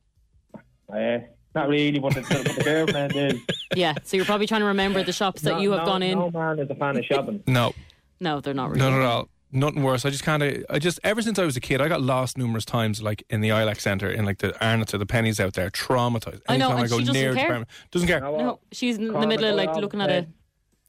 Uh, 0.91 1.19
not 1.55 1.67
really, 1.69 1.99
but 1.99 2.13
the, 2.13 2.21
but 2.21 2.55
the 2.55 2.63
girlfriend 2.63 3.15
is. 3.15 3.39
Yeah, 3.75 3.93
so 4.03 4.17
you're 4.17 4.25
probably 4.25 4.47
trying 4.47 4.61
to 4.61 4.67
remember 4.67 5.01
the 5.03 5.13
shops 5.13 5.41
that 5.43 5.51
No- 5.53 5.59
you 5.59 5.71
have 5.71 5.81
no- 5.81 5.85
gone 5.85 6.03
in. 6.03 6.19
No 6.19 6.29
man 6.31 6.59
is 6.59 6.69
a 6.69 6.75
fan 6.75 6.97
of 6.97 7.05
shopping. 7.05 7.41
No, 7.47 7.73
No, 8.19 8.41
they're 8.41 8.53
not 8.53 8.69
really. 8.71 8.81
not 8.81 8.93
at 8.93 9.01
all. 9.01 9.29
Nothing 9.53 9.83
worse. 9.83 10.05
I 10.05 10.09
just 10.09 10.23
kind 10.23 10.43
of, 10.43 10.65
I 10.69 10.79
just, 10.79 10.99
ever 11.03 11.21
since 11.21 11.37
I 11.39 11.43
was 11.45 11.55
a 11.57 11.59
kid, 11.61 11.81
I 11.81 11.87
got 11.89 12.01
lost 12.01 12.37
numerous 12.37 12.63
times, 12.65 13.01
like 13.01 13.23
in 13.29 13.41
the 13.41 13.49
ILAC 13.49 13.79
Centre, 13.81 14.09
in 14.09 14.25
like 14.25 14.37
the 14.39 14.57
Arnott 14.65 14.93
or 14.93 14.97
the 14.97 15.05
Penneys 15.05 15.39
out 15.41 15.53
there, 15.53 15.69
traumatized. 15.69 16.41
I 16.47 16.55
know, 16.57 16.71
Anytime 16.71 16.77
and 16.77 16.85
I 16.85 16.87
go 16.87 16.99
she 16.99 17.05
doesn't 17.05 17.13
near 17.21 17.33
care. 17.33 17.43
department. 17.43 17.69
Doesn't 17.91 18.07
care. 18.07 18.19
No, 18.21 18.59
she's 18.71 18.97
in 18.97 19.07
the 19.07 19.11
Cormac, 19.11 19.27
middle 19.29 19.45
of 19.45 19.51
I 19.51 19.55
like 19.55 19.67
always 19.69 19.81
looking 19.81 20.01
at 20.01 20.09
a. 20.09 20.13
said- 20.13 20.33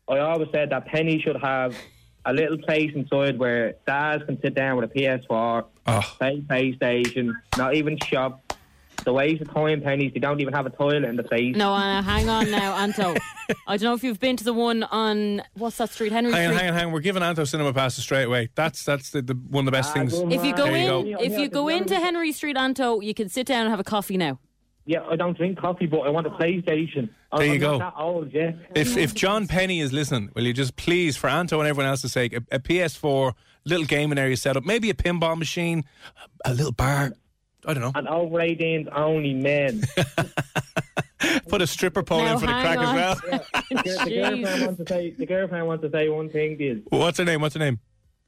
I 0.08 0.18
always 0.18 0.48
said 0.52 0.70
that 0.70 0.86
Penny 0.86 1.20
should 1.20 1.36
have 1.40 1.76
a 2.24 2.32
little 2.32 2.58
place 2.58 2.90
inside 2.94 3.38
where 3.38 3.74
dads 3.86 4.24
can 4.24 4.40
sit 4.42 4.54
down 4.54 4.76
with 4.76 4.90
a 4.90 4.94
PS4, 4.94 5.24
Oh. 5.30 5.64
Ah. 5.86 6.14
play 6.18 6.40
PlayStation, 6.48 7.32
not 7.56 7.74
even 7.74 7.98
shop. 7.98 8.51
The 9.04 9.12
waste 9.12 9.42
of 9.42 9.52
time 9.52 9.80
Penneys, 9.80 10.14
they 10.14 10.20
don't 10.20 10.40
even 10.40 10.54
have 10.54 10.66
a 10.66 10.70
toilet 10.70 11.04
in 11.04 11.16
the 11.16 11.22
place. 11.24 11.56
No, 11.56 11.72
uh, 11.72 12.02
hang 12.02 12.28
on 12.28 12.50
now, 12.50 12.76
Anto. 12.78 13.14
I 13.66 13.76
don't 13.76 13.82
know 13.82 13.94
if 13.94 14.04
you've 14.04 14.20
been 14.20 14.36
to 14.36 14.44
the 14.44 14.52
one 14.52 14.82
on 14.84 15.42
what's 15.54 15.78
that 15.78 15.90
street, 15.90 16.12
Henry 16.12 16.32
Hang 16.32 16.46
on, 16.46 16.52
Street. 16.54 16.60
hang 16.60 16.70
on, 16.70 16.76
hang 16.76 16.86
on. 16.86 16.92
We're 16.92 17.00
giving 17.00 17.22
Anto 17.22 17.44
cinema 17.44 17.72
passes 17.72 18.04
straight 18.04 18.24
away. 18.24 18.48
That's 18.54 18.84
that's 18.84 19.10
the, 19.10 19.22
the 19.22 19.34
one 19.34 19.62
of 19.62 19.66
the 19.66 19.72
best 19.72 19.90
Ah, 19.90 19.94
things. 19.94 20.12
go 20.12 20.28
If 20.30 20.44
you 20.44 20.54
go 20.54 20.64
There 20.64 20.76
you 20.76 20.98
in, 21.08 21.12
go. 21.16 21.22
if 21.22 21.38
you 21.38 21.48
go 21.48 21.68
into 21.68 21.96
Henry 21.96 22.32
Street, 22.32 22.56
Anto, 22.56 23.00
you 23.00 23.14
can 23.14 23.28
sit 23.28 23.46
down 23.46 23.62
and 23.62 23.70
have 23.70 23.80
a 23.80 23.84
coffee 23.84 24.16
now. 24.16 24.38
Yeah, 24.84 25.04
I 25.08 25.14
don't 25.14 25.36
drink 25.36 25.58
coffee, 25.58 25.86
but 25.86 26.00
I 26.00 26.10
want 26.10 26.26
a 26.26 26.30
PlayStation. 26.30 27.08
I'm- 27.30 27.38
There 27.38 27.46
you 27.46 27.52
I'm 27.54 27.60
go. 27.60 27.78
Not 27.78 27.94
that 27.96 28.02
old, 28.02 28.32
yeah. 28.32 28.52
If 28.74 28.96
if 28.96 29.14
John 29.14 29.46
Penny 29.46 29.80
is 29.80 29.92
listening, 29.92 30.30
will 30.34 30.44
you 30.44 30.52
just 30.52 30.76
please, 30.76 31.16
for 31.16 31.28
Anto 31.30 31.58
and 31.60 31.68
everyone 31.68 31.88
else's 31.90 32.12
sake, 32.12 32.32
a, 32.32 32.42
a 32.50 32.58
PS4, 32.58 33.32
little 33.64 33.86
gaming 33.86 34.18
area 34.18 34.36
set 34.36 34.56
up, 34.56 34.64
maybe 34.64 34.90
a 34.90 34.94
pinball 34.94 35.36
machine, 35.38 35.84
a 36.44 36.52
little 36.52 36.72
bar. 36.72 37.12
I 37.66 37.74
don't 37.74 37.82
know. 37.82 37.92
And 37.94 38.08
over 38.08 38.38
18s 38.38 38.88
only 38.94 39.34
men. 39.34 39.82
Put 41.48 41.62
a 41.62 41.66
stripper 41.66 42.02
pole 42.02 42.22
Now 42.24 42.34
in 42.34 42.38
for 42.40 42.46
the 42.46 42.52
hang 42.52 42.76
crack 42.76 42.78
on. 42.78 42.98
as 42.98 43.22
well. 43.22 43.44
the, 43.70 43.76
girl- 43.84 44.04
the 44.04 44.10
girlfriend 44.10 44.66
wants 44.66 44.78
to 44.78 44.86
say. 44.88 45.10
The 45.10 45.26
girlfriend 45.26 45.66
wants 45.68 45.84
to 45.84 45.90
say 45.90 46.08
one 46.08 46.28
thing. 46.30 46.56
Is 46.60 46.80
What's 46.88 47.18
her 47.18 47.24
name? 47.24 47.40
What's 47.40 47.54
her 47.54 47.60
name? 47.60 47.78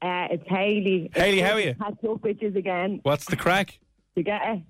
Uh, 0.01 0.27
it's 0.31 0.47
Hayley. 0.47 1.11
Hayley, 1.15 1.41
how 1.41 1.53
are 1.53 1.59
you? 1.59 1.73
Catch 1.75 1.93
up 2.03 2.21
bitches 2.21 2.55
again. 2.55 2.99
What's 3.03 3.25
the 3.25 3.35
crack? 3.35 3.79
You 4.15 4.23
get 4.23 4.41
it? 4.45 4.61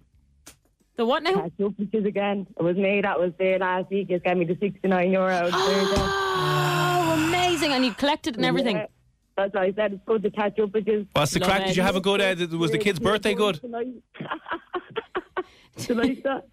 The 0.98 1.05
what 1.05 1.22
now? 1.24 1.34
Catch 1.34 1.51
up 1.63 1.74
bitches 1.74 2.07
again. 2.07 2.48
It 2.57 2.63
was 2.63 2.77
me 2.77 3.01
that 3.01 3.19
was 3.19 3.31
there 3.38 3.60
last 3.60 3.89
week. 3.91 4.07
Just 4.10 4.24
gave 4.24 4.38
me 4.38 4.45
the 4.45 4.57
69 4.60 5.12
euro. 5.12 5.50
Oh, 6.38 7.13
amazing! 7.27 7.72
And 7.72 7.86
you 7.86 7.93
collected 7.93 8.36
and 8.38 8.45
everything. 8.45 8.77
Yeah. 8.77 8.86
That's 9.38 9.54
why 9.54 9.63
I 9.65 9.74
said 9.74 9.94
it's 9.94 10.01
good 10.06 10.24
to 10.24 10.32
catch 10.32 10.58
up 10.60 10.70
bitches. 10.70 11.08
What's 11.13 11.34
the 11.34 11.42
crack? 11.42 11.63
it. 11.63 11.68
Did 11.68 11.75
you 11.77 11.84
have 11.84 11.96
a 11.96 12.01
good? 12.01 12.22
Uh, 12.22 12.58
was 12.58 12.72
the 12.72 12.77
kid's 12.77 13.00
birthday 13.00 13.34
good? 13.34 13.56
Tonight. 13.56 13.94
Tonight, 15.77 16.24
that. 16.24 16.46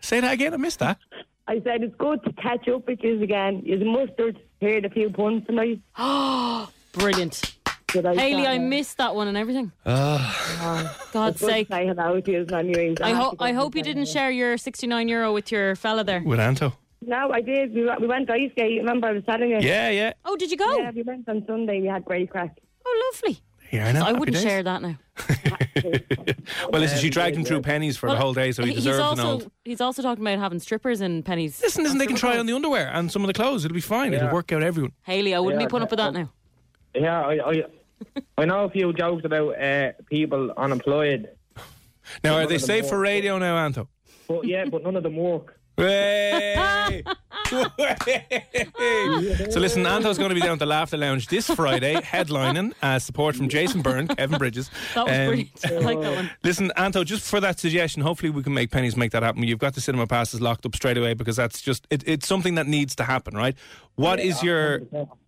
Say 0.00 0.20
that 0.20 0.32
again. 0.32 0.54
I 0.54 0.56
missed 0.56 0.78
that. 0.78 0.98
I 1.46 1.60
said 1.62 1.82
it's 1.82 1.94
good 1.96 2.22
to 2.24 2.32
catch 2.32 2.66
up 2.68 2.86
bitches 2.86 3.22
again. 3.22 3.62
You 3.64 3.76
mustard 3.84 4.38
heard 4.60 4.84
a 4.84 4.90
few 4.90 5.10
puns 5.10 5.44
tonight. 5.46 5.80
Oh, 5.96 6.70
brilliant. 6.92 7.56
Did 7.88 8.04
I 8.04 8.14
Haley, 8.14 8.46
I 8.46 8.58
missed 8.58 8.98
that 8.98 9.14
one 9.14 9.28
and 9.28 9.36
everything. 9.36 9.72
Ah. 9.86 10.94
God's 11.12 11.36
It's 11.36 11.40
good 11.40 11.46
to 11.46 11.52
sake. 11.52 11.68
say 11.68 11.86
hello 11.86 12.20
to 12.20 12.30
you 12.30 12.46
anyways. 12.52 13.00
I, 13.00 13.08
have 13.08 13.16
ho- 13.16 13.30
to 13.30 13.36
go 13.36 13.44
I 13.46 13.52
hope 13.52 13.74
you 13.74 13.82
didn't 13.82 14.08
share 14.08 14.30
your 14.30 14.58
69 14.58 15.08
euro 15.08 15.32
with 15.32 15.50
your 15.50 15.74
fella 15.74 16.04
there. 16.04 16.20
With 16.20 16.38
Anto. 16.38 16.74
No, 17.00 17.30
I 17.32 17.40
did. 17.40 17.74
We, 17.74 17.84
went- 17.84 18.00
we 18.00 18.06
went 18.06 18.30
ice 18.30 18.50
skate. 18.52 18.78
Remember, 18.78 19.08
I 19.08 19.12
was 19.12 19.24
telling 19.24 19.50
you. 19.50 19.58
Yeah, 19.60 19.90
yeah. 19.90 20.12
Oh, 20.24 20.36
did 20.36 20.50
you 20.50 20.56
go? 20.56 20.76
Yeah, 20.78 20.90
we 20.94 21.02
went 21.02 21.28
on 21.28 21.44
Sunday. 21.46 21.80
We 21.80 21.86
had 21.86 22.04
great 22.04 22.30
crack. 22.30 22.58
Oh, 22.84 23.10
lovely. 23.14 23.40
Yeah, 23.70 23.88
I 23.88 23.92
know. 23.92 24.00
I 24.02 24.06
Happy 24.06 24.18
wouldn't 24.18 24.34
days. 24.36 24.42
share 24.44 24.62
that 24.62 24.82
now. 24.82 24.96
Well, 26.72 26.80
listen, 26.80 26.98
she 26.98 27.10
dragged 27.10 27.36
him 27.36 27.44
through 27.44 27.60
Penneys 27.62 27.96
for 27.96 28.08
the 28.08 28.16
whole 28.16 28.32
day, 28.34 28.52
so 28.52 28.64
he 28.64 28.72
deserves 28.74 28.98
also, 28.98 29.22
an 29.22 29.28
old. 29.28 29.50
He's 29.64 29.80
also 29.80 30.02
talking 30.02 30.24
about 30.24 30.38
having 30.38 30.58
strippers 30.58 31.00
and 31.00 31.24
Penneys. 31.24 31.60
Listen, 31.62 31.84
listen, 31.84 31.98
they 31.98 32.06
can 32.06 32.16
try 32.16 32.38
on 32.38 32.46
the 32.46 32.52
underwear 32.54 32.90
and 32.92 33.12
some 33.12 33.22
of 33.22 33.26
the 33.26 33.32
clothes. 33.34 33.64
It'll 33.64 33.74
be 33.74 33.80
fine. 33.80 34.12
It'll 34.14 34.32
work 34.32 34.50
out 34.52 34.62
everyone. 34.62 34.92
Haley, 35.02 35.34
I 35.34 35.38
wouldn't 35.38 35.60
Yeah, 35.60 35.66
be 35.66 35.70
putting 35.70 35.84
up 35.84 35.90
with 35.90 35.98
that 35.98 36.12
now. 36.14 36.30
yeah, 36.94 37.20
I, 37.20 37.50
I, 37.50 37.64
I 38.38 38.44
know 38.46 38.64
a 38.64 38.70
few 38.70 38.92
jokes 38.94 39.24
about 39.24 39.60
uh, 39.60 39.92
people 40.10 40.50
unemployed, 40.56 41.28
Now, 42.24 42.34
are 42.36 42.46
they 42.46 42.54
of 42.56 42.60
them 42.62 42.66
safe 42.66 42.88
for 42.88 42.98
radio 42.98 43.38
now, 43.38 43.56
Anto? 43.58 43.88
but 44.26 44.46
yeah, 44.46 44.64
but 44.64 44.82
none 44.82 44.96
of 44.96 45.02
them 45.02 45.16
work. 45.16 45.57
Hey! 45.78 47.02
so 47.50 49.60
listen, 49.60 49.86
Anto's 49.86 50.18
going 50.18 50.30
to 50.30 50.34
be 50.34 50.40
down 50.40 50.54
at 50.54 50.58
the 50.58 50.66
Laughter 50.66 50.96
Lounge 50.96 51.28
this 51.28 51.48
Friday, 51.48 51.94
headlining 51.94 52.72
uh, 52.82 52.98
support 52.98 53.36
from 53.36 53.48
Jason 53.48 53.82
Byrne, 53.82 54.08
Kevin 54.08 54.38
Bridges. 54.38 54.70
That 54.94 55.06
was 55.06 55.18
Um, 55.18 55.26
brilliant. 55.26 55.50
I 55.64 55.70
like 55.78 56.00
that 56.00 56.14
one. 56.16 56.30
Listen, 56.42 56.72
Anto, 56.76 57.04
just 57.04 57.28
for 57.28 57.40
that 57.40 57.60
suggestion, 57.60 58.02
hopefully 58.02 58.30
we 58.30 58.42
can 58.42 58.54
make 58.54 58.70
Penneys 58.70 58.96
make 58.96 59.12
that 59.12 59.22
happen. 59.22 59.42
You've 59.44 59.60
got 59.60 59.74
the 59.74 59.80
cinema 59.80 60.06
passes 60.06 60.40
locked 60.40 60.66
up 60.66 60.74
straight 60.74 60.98
away 60.98 61.14
because 61.14 61.36
that's 61.36 61.62
just 61.62 61.86
it, 61.90 62.02
it's 62.06 62.26
something 62.26 62.56
that 62.56 62.66
needs 62.66 62.96
to 62.96 63.04
happen, 63.04 63.36
right? 63.36 63.56
What 63.94 64.18
is 64.20 64.42
your 64.42 64.80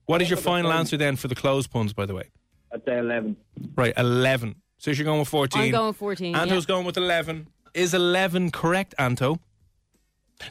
what 0.07 0.20
is 0.20 0.29
your 0.29 0.37
final 0.37 0.72
answer 0.72 0.96
then 0.96 1.14
for 1.16 1.29
the 1.29 1.35
close 1.37 1.66
puns? 1.68 1.92
By 1.92 2.07
the 2.07 2.14
way, 2.14 2.25
I'd 2.72 2.85
say 2.85 2.98
11. 2.98 3.37
right, 3.77 3.94
eleven. 3.96 4.57
So 4.79 4.90
you're 4.90 5.05
going 5.05 5.20
with 5.20 5.29
fourteen. 5.29 5.62
I'm 5.62 5.70
going 5.70 5.92
14. 5.94 6.35
Anto's 6.35 6.64
yeah. 6.64 6.75
going 6.75 6.87
with 6.87 6.96
eleven. 6.96 7.46
Is 7.72 7.94
eleven 7.94 8.51
correct, 8.51 8.96
Anto? 8.98 9.38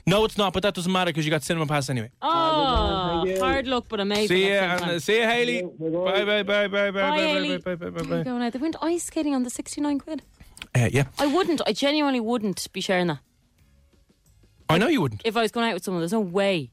No, 0.06 0.26
it's 0.26 0.38
not, 0.38 0.54
but 0.54 0.64
that 0.64 0.74
doesn't 0.74 0.92
matter 0.92 1.10
because 1.10 1.26
you 1.26 1.32
got 1.32 1.44
cinema 1.44 1.66
pass 1.66 1.90
anyway. 1.90 2.12
Oh, 2.22 3.26
hard 3.40 3.68
luck, 3.68 3.86
but 3.90 4.00
amazing. 4.00 4.28
See 4.28 4.52
at 4.52 4.80
ya, 4.80 4.86
and 4.86 4.92
uh, 4.96 5.00
see 5.00 5.20
ya, 5.20 5.28
Haley. 5.30 5.62
Bye, 5.64 6.26
bye, 6.26 6.44
bye, 6.44 6.68
bye, 6.68 6.68
bye, 6.68 6.92
bye, 6.92 7.18
Haley. 7.20 7.58
bye, 7.58 7.76
bye, 7.76 7.90
bye, 7.90 8.04
bye, 8.04 8.10
bye. 8.18 8.24
go 8.24 8.38
now. 8.38 8.50
They 8.50 8.60
went 8.60 8.76
ice 8.82 9.04
skating 9.06 9.34
on 9.36 9.44
the 9.44 9.50
69 9.50 10.00
quid. 10.00 10.22
Uh, 10.76 10.90
yeah, 10.92 11.06
I 11.18 11.26
wouldn't. 11.28 11.62
I 11.66 11.74
genuinely 11.74 12.20
wouldn't 12.20 12.72
be 12.74 12.82
sharing 12.82 13.08
that. 13.08 13.20
I 14.70 14.78
know 14.78 14.88
you 14.88 15.02
wouldn't. 15.02 15.22
If 15.26 15.36
I 15.36 15.42
was 15.42 15.52
going 15.52 15.68
out 15.68 15.74
with 15.74 15.84
someone, 15.84 16.02
there's 16.02 16.14
no 16.14 16.20
way 16.20 16.70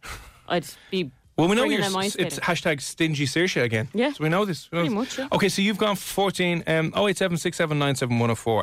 I'd 0.49 0.67
be. 0.91 1.11
Well, 1.39 1.49
we 1.49 1.57
know 1.57 1.65
you're. 1.65 1.83
them 1.83 1.97
ice 1.97 2.17
s- 2.17 2.17
It's 2.17 2.39
hashtag 2.41 2.81
stingy 2.81 3.27
Saoirse 3.27 3.63
again. 3.63 3.89
Yeah. 3.93 4.13
So 4.13 4.25
we 4.25 4.31
know 4.31 4.45
this. 4.47 4.71
We 4.71 4.77
know 4.79 4.83
Pretty 4.85 4.95
this. 4.95 5.19
much, 5.19 5.19
yeah. 5.19 5.37
Okay, 5.37 5.49
so 5.51 5.61
you've 5.63 5.77
gone 5.79 5.97
for 5.97 6.03
14. 6.03 6.65
Um, 6.67 6.93
087 6.97 7.37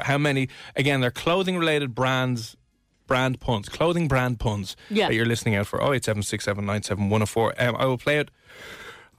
How 0.04 0.18
many? 0.18 0.50
Again, 0.76 1.02
they're 1.02 1.12
clothing 1.12 1.58
related 1.58 1.94
brands, 1.94 2.56
brand 3.08 3.40
puns, 3.40 3.70
clothing 3.70 4.08
brand 4.08 4.40
puns 4.40 4.76
Yeah. 4.90 5.08
that 5.08 5.14
you're 5.16 5.26
listening 5.26 5.56
out 5.56 5.68
for. 5.68 5.82
087 5.82 6.70
Um, 6.70 7.76
I 7.78 7.86
will 7.86 7.98
play 7.98 8.18
it. 8.20 8.32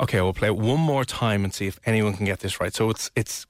Okay, 0.00 0.18
I 0.18 0.22
will 0.22 0.32
play 0.34 0.48
it 0.48 0.56
one 0.56 0.80
more 0.80 1.04
time 1.04 1.44
and 1.44 1.54
see 1.54 1.66
if 1.66 1.78
anyone 1.86 2.14
can 2.14 2.26
get 2.26 2.40
this 2.40 2.60
right. 2.60 2.74
So 2.74 2.90
it's 2.90 3.10
it's 3.14 3.46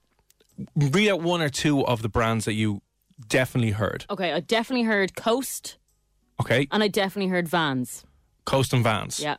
read 0.75 1.09
out 1.09 1.21
one 1.21 1.41
or 1.41 1.49
two 1.49 1.85
of 1.85 2.01
the 2.01 2.09
brands 2.09 2.45
that 2.45 2.53
you 2.53 2.81
definitely 3.27 3.71
heard. 3.71 4.05
Okay, 4.09 4.31
I 4.31 4.39
definitely 4.41 4.85
heard 4.85 5.15
Coast 5.15 5.77
Okay, 6.39 6.67
and 6.71 6.83
I 6.83 6.87
definitely 6.89 7.29
heard 7.29 7.47
Vans. 7.47 8.03
Coast 8.45 8.73
and 8.73 8.83
Vans. 8.83 9.19
Yeah, 9.19 9.37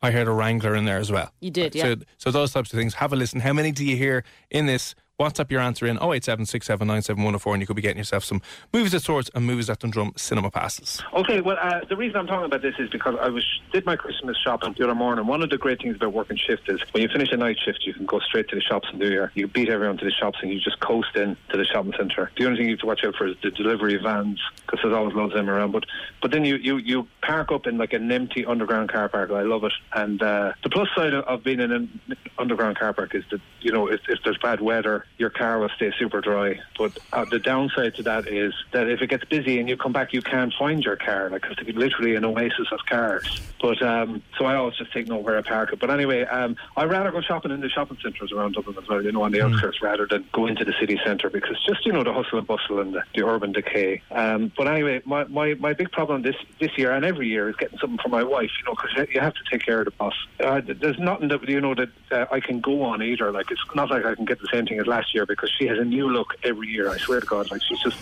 I 0.00 0.10
heard 0.12 0.26
a 0.28 0.30
Wrangler 0.32 0.74
in 0.74 0.84
there 0.84 0.98
as 0.98 1.10
well. 1.12 1.32
you 1.40 1.50
did. 1.50 1.74
Yeah. 1.74 1.82
So, 1.82 1.96
so 2.16 2.30
those 2.30 2.52
types 2.52 2.72
of 2.72 2.78
things. 2.78 2.94
Have 2.94 3.12
a 3.12 3.16
listen. 3.16 3.40
How 3.40 3.52
many 3.52 3.70
do 3.72 3.84
you 3.84 3.96
hear 3.96 4.24
in 4.50 4.66
this? 4.66 4.94
WhatsApp 5.22 5.52
your 5.52 5.60
answer 5.60 5.86
in 5.86 5.98
087679710 5.98 7.52
and 7.52 7.60
you 7.60 7.66
could 7.66 7.76
be 7.76 7.82
getting 7.82 7.98
yourself 7.98 8.24
some 8.24 8.42
movies 8.72 8.92
at 8.92 9.02
Swords 9.02 9.30
and 9.36 9.46
movies 9.46 9.70
at 9.70 9.78
Dundrum 9.78 10.12
cinema 10.16 10.50
passes. 10.50 11.00
Okay, 11.14 11.40
well, 11.40 11.56
uh, 11.60 11.80
the 11.88 11.96
reason 11.96 12.16
I'm 12.16 12.26
talking 12.26 12.46
about 12.46 12.62
this 12.62 12.74
is 12.80 12.90
because 12.90 13.14
I 13.20 13.28
was 13.28 13.46
did 13.72 13.86
my 13.86 13.94
Christmas 13.94 14.36
shopping 14.44 14.74
the 14.76 14.84
other 14.84 14.96
morning. 14.96 15.28
One 15.28 15.40
of 15.40 15.50
the 15.50 15.58
great 15.58 15.80
things 15.80 15.94
about 15.94 16.12
working 16.12 16.36
shift 16.36 16.68
is 16.68 16.80
when 16.90 17.02
you 17.04 17.08
finish 17.08 17.30
a 17.30 17.36
night 17.36 17.56
shift, 17.64 17.84
you 17.84 17.94
can 17.94 18.04
go 18.04 18.18
straight 18.18 18.48
to 18.48 18.56
the 18.56 18.62
shops 18.62 18.88
and 18.90 19.00
do 19.00 19.08
your. 19.10 19.30
You 19.34 19.46
beat 19.46 19.68
everyone 19.68 19.98
to 19.98 20.04
the 20.04 20.10
shops 20.10 20.38
and 20.42 20.52
you 20.52 20.58
just 20.58 20.80
coast 20.80 21.14
in 21.14 21.36
to 21.50 21.56
the 21.56 21.64
shopping 21.64 21.92
centre. 21.96 22.32
The 22.36 22.46
only 22.46 22.58
thing 22.58 22.66
you 22.66 22.72
have 22.72 22.80
to 22.80 22.86
watch 22.86 23.04
out 23.04 23.14
for 23.14 23.28
is 23.28 23.36
the 23.44 23.50
delivery 23.50 23.96
vans 24.02 24.40
because 24.66 24.80
there's 24.82 24.94
always 24.94 25.14
loads 25.14 25.34
of 25.34 25.38
them 25.38 25.48
around. 25.48 25.70
But 25.70 25.84
but 26.20 26.32
then 26.32 26.44
you, 26.44 26.56
you, 26.56 26.78
you 26.78 27.06
park 27.22 27.52
up 27.52 27.66
in 27.66 27.78
like 27.78 27.92
an 27.92 28.10
empty 28.10 28.44
underground 28.44 28.90
car 28.90 29.08
park. 29.08 29.30
I 29.30 29.42
love 29.42 29.62
it. 29.64 29.72
And 29.92 30.20
uh, 30.20 30.52
the 30.62 30.70
plus 30.70 30.88
side 30.96 31.14
of, 31.14 31.24
of 31.24 31.44
being 31.44 31.60
in 31.60 31.70
an 31.70 32.00
underground 32.38 32.78
car 32.78 32.92
park 32.92 33.14
is 33.14 33.24
that 33.30 33.40
you 33.60 33.72
know 33.72 33.86
if, 33.86 34.00
if 34.08 34.18
there's 34.24 34.38
bad 34.38 34.60
weather, 34.60 35.06
your 35.18 35.30
car 35.30 35.58
will 35.58 35.68
stay 35.70 35.92
super 35.98 36.20
dry. 36.20 36.60
But 36.78 36.98
uh, 37.12 37.24
the 37.24 37.38
downside 37.38 37.94
to 37.96 38.02
that 38.04 38.28
is 38.28 38.54
that 38.72 38.88
if 38.88 39.02
it 39.02 39.08
gets 39.08 39.24
busy 39.24 39.58
and 39.58 39.68
you 39.68 39.76
come 39.76 39.92
back, 39.92 40.12
you 40.12 40.22
can't 40.22 40.52
find 40.58 40.84
your 40.84 40.96
car, 40.96 41.30
like 41.30 41.42
because 41.42 41.56
it's 41.66 41.76
literally 41.76 42.14
an 42.14 42.24
oasis 42.24 42.68
of 42.72 42.80
cars. 42.86 43.40
But 43.60 43.80
um, 43.82 44.22
so 44.38 44.44
I 44.44 44.56
always 44.56 44.76
just 44.76 44.92
take 44.92 45.06
note 45.06 45.22
where 45.22 45.38
I 45.38 45.42
park 45.42 45.72
it. 45.72 45.78
But 45.78 45.90
anyway, 45.90 46.22
um, 46.24 46.56
I'd 46.76 46.90
rather 46.90 47.10
go 47.10 47.20
shopping 47.20 47.52
in 47.52 47.60
the 47.60 47.68
shopping 47.68 47.98
centres 48.02 48.32
around 48.32 48.54
Dublin 48.54 48.76
as 48.76 48.88
well, 48.88 49.02
you 49.02 49.12
know, 49.12 49.22
on 49.22 49.32
the 49.32 49.42
outskirts, 49.42 49.80
rather 49.82 50.06
than 50.06 50.26
go 50.32 50.46
into 50.46 50.64
the 50.64 50.74
city 50.80 50.98
centre 51.04 51.30
because 51.30 51.56
just 51.64 51.86
you 51.86 51.92
know 51.92 52.02
the 52.02 52.12
hustle 52.12 52.38
and 52.38 52.46
bustle 52.46 52.80
and 52.80 52.94
the, 52.94 53.02
the 53.14 53.24
urban 53.24 53.52
decay. 53.52 54.02
Um, 54.10 54.52
but 54.56 54.66
anyway, 54.66 55.02
my, 55.04 55.24
my, 55.24 55.54
my 55.54 55.72
big 55.72 55.92
problem 55.92 56.22
this 56.22 56.36
this 56.58 56.76
year 56.76 56.92
and 56.92 57.04
every 57.04 57.28
year 57.28 57.48
is 57.48 57.56
getting 57.56 57.78
something 57.78 57.98
for 58.02 58.08
my 58.08 58.22
wife, 58.22 58.50
you 58.58 58.64
know, 58.64 58.74
because 58.74 59.08
you 59.12 59.20
have 59.20 59.34
to 59.34 59.40
take 59.50 59.64
care 59.64 59.80
of 59.80 59.86
the 59.86 59.90
boss. 59.92 60.14
Uh, 60.40 60.60
there's 60.64 60.98
nothing 60.98 61.28
that 61.28 61.48
you 61.48 61.60
know 61.60 61.74
that 61.74 61.90
uh, 62.10 62.26
I 62.30 62.40
can 62.40 62.60
go 62.60 62.82
on 62.82 63.02
either. 63.02 63.30
Like 63.30 63.50
it's 63.50 63.60
not 63.74 63.90
like 63.90 64.04
I 64.04 64.14
can 64.14 64.24
get 64.24 64.40
the 64.40 64.48
same 64.52 64.66
thing 64.66 64.80
as 64.80 64.86
last 64.86 65.01
last 65.02 65.14
year 65.14 65.26
because 65.26 65.50
she 65.58 65.66
has 65.66 65.78
a 65.78 65.84
new 65.84 66.08
look 66.08 66.34
every 66.44 66.68
year. 66.68 66.88
I 66.88 66.96
swear 66.98 67.20
to 67.20 67.26
God, 67.26 67.50
like 67.50 67.62
she's 67.62 67.80
just 67.80 67.98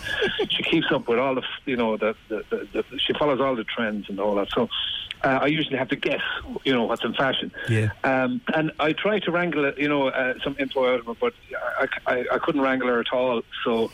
she 0.49 0.63
keeps 0.63 0.87
up 0.91 1.07
with 1.07 1.19
all 1.19 1.35
the 1.35 1.43
you 1.65 1.75
know 1.75 1.97
the, 1.97 2.15
the, 2.29 2.43
the, 2.49 2.83
the 2.91 2.99
she 2.99 3.13
follows 3.13 3.39
all 3.39 3.55
the 3.55 3.63
trends 3.63 4.09
and 4.09 4.19
all 4.19 4.35
that. 4.35 4.49
So 4.51 4.69
uh, 5.23 5.39
I 5.41 5.47
usually 5.47 5.77
have 5.77 5.89
to 5.89 5.95
guess, 5.95 6.21
you 6.63 6.73
know, 6.73 6.85
what's 6.85 7.03
in 7.03 7.13
fashion. 7.13 7.51
Yeah. 7.69 7.89
Um, 8.03 8.41
and 8.53 8.71
I 8.79 8.93
try 8.93 9.19
to 9.19 9.31
wrangle, 9.31 9.71
you 9.77 9.87
know, 9.87 10.07
uh, 10.07 10.33
some 10.43 10.55
info 10.59 10.93
out 10.93 10.99
of 10.99 11.05
her, 11.05 11.13
but 11.13 11.33
I, 11.79 11.87
I, 12.07 12.25
I 12.33 12.37
couldn't 12.39 12.61
wrangle 12.61 12.87
her 12.87 12.99
at 12.99 13.13
all. 13.13 13.43
So 13.63 13.91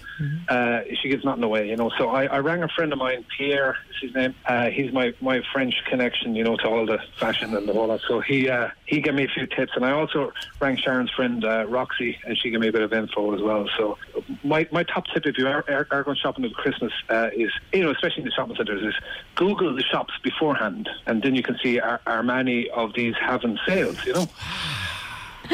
uh, 0.47 0.81
she 1.01 1.09
gives 1.09 1.25
nothing 1.25 1.43
away, 1.43 1.69
you 1.69 1.75
know. 1.75 1.91
So 1.97 2.09
I, 2.09 2.25
I 2.25 2.39
rang 2.39 2.63
a 2.63 2.69
friend 2.69 2.93
of 2.93 2.99
mine, 2.99 3.25
Pierre, 3.37 3.77
is 3.89 3.95
his 4.01 4.15
name. 4.15 4.35
Uh, 4.45 4.69
he's 4.69 4.93
my, 4.93 5.13
my 5.19 5.41
French 5.51 5.75
connection, 5.89 6.35
you 6.35 6.43
know, 6.43 6.55
to 6.57 6.67
all 6.67 6.85
the 6.85 6.99
fashion 7.19 7.53
and 7.55 7.69
all 7.69 7.87
that. 7.87 8.01
So 8.07 8.21
he 8.21 8.49
uh, 8.49 8.69
he 8.85 9.01
gave 9.01 9.13
me 9.13 9.25
a 9.25 9.27
few 9.27 9.47
tips, 9.47 9.73
and 9.75 9.85
I 9.85 9.91
also 9.91 10.31
rang 10.61 10.77
Sharon's 10.77 11.11
friend 11.11 11.43
uh, 11.43 11.65
Roxy, 11.67 12.17
and 12.25 12.37
she 12.37 12.49
gave 12.49 12.61
me 12.61 12.69
a 12.69 12.71
bit 12.71 12.81
of 12.81 12.86
info 12.93 13.33
as 13.35 13.41
well. 13.41 13.67
So 13.77 13.97
my 14.43 14.67
my 14.71 14.83
top 14.83 15.05
tip 15.13 15.25
if 15.25 15.37
you 15.37 15.47
are, 15.47 15.63
are, 15.67 15.87
are 15.91 16.03
going 16.03 16.17
shopping 16.17 16.45
at 16.45 16.53
Christmas 16.53 16.91
uh, 17.09 17.29
is, 17.35 17.51
you 17.73 17.83
know, 17.83 17.91
especially 17.91 18.23
in 18.23 18.25
the 18.25 18.31
shopping 18.31 18.55
centres, 18.55 18.83
is 18.83 18.95
Google 19.35 19.75
the 19.75 19.83
shops 19.83 20.13
beforehand, 20.23 20.89
and 21.05 21.21
then 21.21 21.35
you 21.35 21.43
can 21.43 21.57
see 21.63 21.79
are, 21.79 22.01
are 22.05 22.23
many 22.23 22.69
of 22.69 22.93
these 22.93 23.15
having 23.19 23.57
sales, 23.67 24.03
you 24.05 24.13
know. 24.13 24.27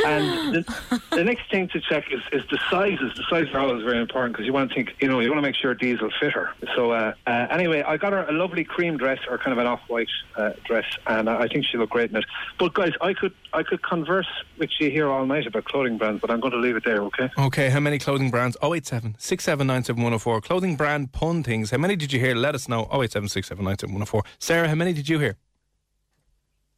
And 0.06 0.56
the, 0.56 1.01
the 1.12 1.23
next 1.23 1.49
thing 1.51 1.67
to 1.69 1.79
check 1.79 2.06
is, 2.12 2.21
is 2.32 2.43
the 2.49 2.60
sizes. 2.69 3.13
The 3.15 3.23
size 3.29 3.43
sizes 3.43 3.56
are 3.56 3.60
always 3.60 3.84
very 3.84 3.99
important 3.99 4.34
because 4.34 4.45
you 4.45 4.53
want 4.53 4.69
to 4.69 4.75
think, 4.75 4.95
you 5.01 5.08
know, 5.08 5.19
you 5.19 5.29
want 5.29 5.38
to 5.38 5.41
make 5.41 5.56
sure 5.56 5.75
these 5.75 6.01
will 6.01 6.12
fit 6.19 6.32
her. 6.34 6.51
So 6.75 6.91
uh, 6.91 7.13
uh, 7.27 7.47
anyway, 7.49 7.84
I 7.84 7.97
got 7.97 8.13
her 8.13 8.25
a 8.25 8.32
lovely 8.32 8.63
cream 8.63 8.97
dress 8.97 9.19
or 9.29 9.38
kind 9.38 9.51
of 9.51 9.58
an 9.58 9.67
off-white 9.67 10.10
uh, 10.36 10.51
dress, 10.65 10.86
and 11.08 11.29
I 11.29 11.47
think 11.47 11.65
she 11.65 11.77
looked 11.77 11.91
great 11.91 12.10
in 12.10 12.17
it. 12.17 12.25
But 12.60 12.73
guys, 12.73 12.91
I 13.01 13.13
could 13.13 13.34
I 13.53 13.63
could 13.63 13.84
converse 13.84 14.27
with 14.58 14.69
you 14.79 14.89
here 14.89 15.10
all 15.10 15.25
night 15.25 15.47
about 15.47 15.65
clothing 15.65 15.97
brands, 15.97 16.21
but 16.21 16.32
I'm 16.32 16.39
going 16.39 16.53
to 16.53 16.60
leave 16.60 16.75
it 16.75 16.86
there. 16.86 17.01
Okay. 17.03 17.29
Okay, 17.38 17.69
how 17.69 17.79
many 17.79 17.99
clothing 17.99 18.32
brands? 18.32 18.58
087 18.63 19.15
6797104. 19.19 20.41
Clothing 20.41 20.75
brand 20.75 21.12
pun 21.12 21.43
things. 21.43 21.71
How 21.71 21.77
many 21.77 21.95
did 21.95 22.13
you 22.13 22.19
hear? 22.19 22.36
Let 22.36 22.56
us 22.56 22.67
know. 22.67 22.88
087 22.91 23.29
6797104. 23.29 24.23
Sarah, 24.39 24.67
how 24.67 24.75
many 24.75 24.93
did 24.93 25.10
you 25.10 25.19
hear? 25.19 25.38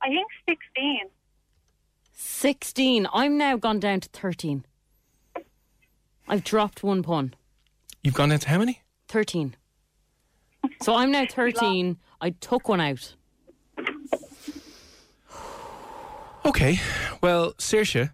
I 0.02 0.10
think 0.10 0.28
16. 0.48 1.10
16. 2.16 3.08
I'm 3.14 3.38
now 3.38 3.58
gone 3.58 3.80
down 3.80 4.00
to 4.00 4.10
13. 4.10 4.66
I've 6.28 6.44
dropped 6.44 6.82
one 6.84 7.04
pun. 7.04 7.34
You've 8.04 8.14
gone 8.16 8.30
down 8.30 8.40
to 8.40 8.50
how 8.50 8.58
many? 8.58 8.82
13. 9.10 9.56
So 10.82 10.96
I'm 10.96 11.12
now 11.12 11.26
13. 11.30 11.98
I 12.22 12.32
took 12.32 12.68
one 12.70 12.82
out. 12.82 13.14
Okay. 16.46 16.80
Well, 17.22 17.54
Saoirse, 17.54 18.12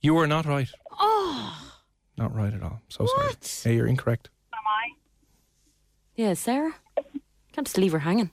you 0.00 0.14
were 0.14 0.26
not 0.26 0.44
right. 0.46 0.68
Oh, 0.92 1.72
Not 2.16 2.34
right 2.34 2.52
at 2.52 2.62
all. 2.62 2.82
So 2.88 3.04
What? 3.04 3.42
sorry. 3.44 3.74
Yeah, 3.74 3.78
you're 3.78 3.86
incorrect. 3.88 4.28
Am 4.52 4.58
I? 4.66 4.88
yeah, 6.16 6.34
Sarah. 6.34 6.74
Can't 7.52 7.66
just 7.66 7.78
leave 7.78 7.92
her 7.92 8.00
hanging. 8.00 8.30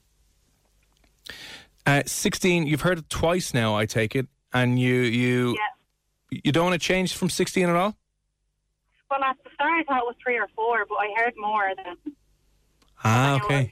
Uh, 1.86 2.04
16, 2.06 2.68
you've 2.68 2.82
heard 2.82 2.98
it 3.00 3.10
twice 3.10 3.54
now, 3.54 3.76
I 3.76 3.86
take 3.86 4.16
it. 4.16 4.28
And 4.62 4.80
you 4.80 4.96
you 5.02 5.56
Yeah. 5.58 6.40
you 6.46 6.52
don't 6.52 6.66
want 6.70 6.82
to 6.82 6.86
change 6.88 7.14
from 7.16 7.30
16 7.30 7.70
at 7.70 7.76
all? 7.76 7.96
Well, 9.10 9.24
at 9.24 9.38
the 9.44 9.50
start 9.54 9.72
I 9.80 9.84
thought 9.84 10.00
it 10.04 10.06
was 10.06 10.16
three 10.24 10.38
or 10.38 10.48
four, 10.56 10.86
but 10.90 10.96
I 10.96 11.08
heard 11.18 11.34
more 11.38 11.72
than. 11.76 12.14
Ah, 13.04 13.36
okay. 13.44 13.72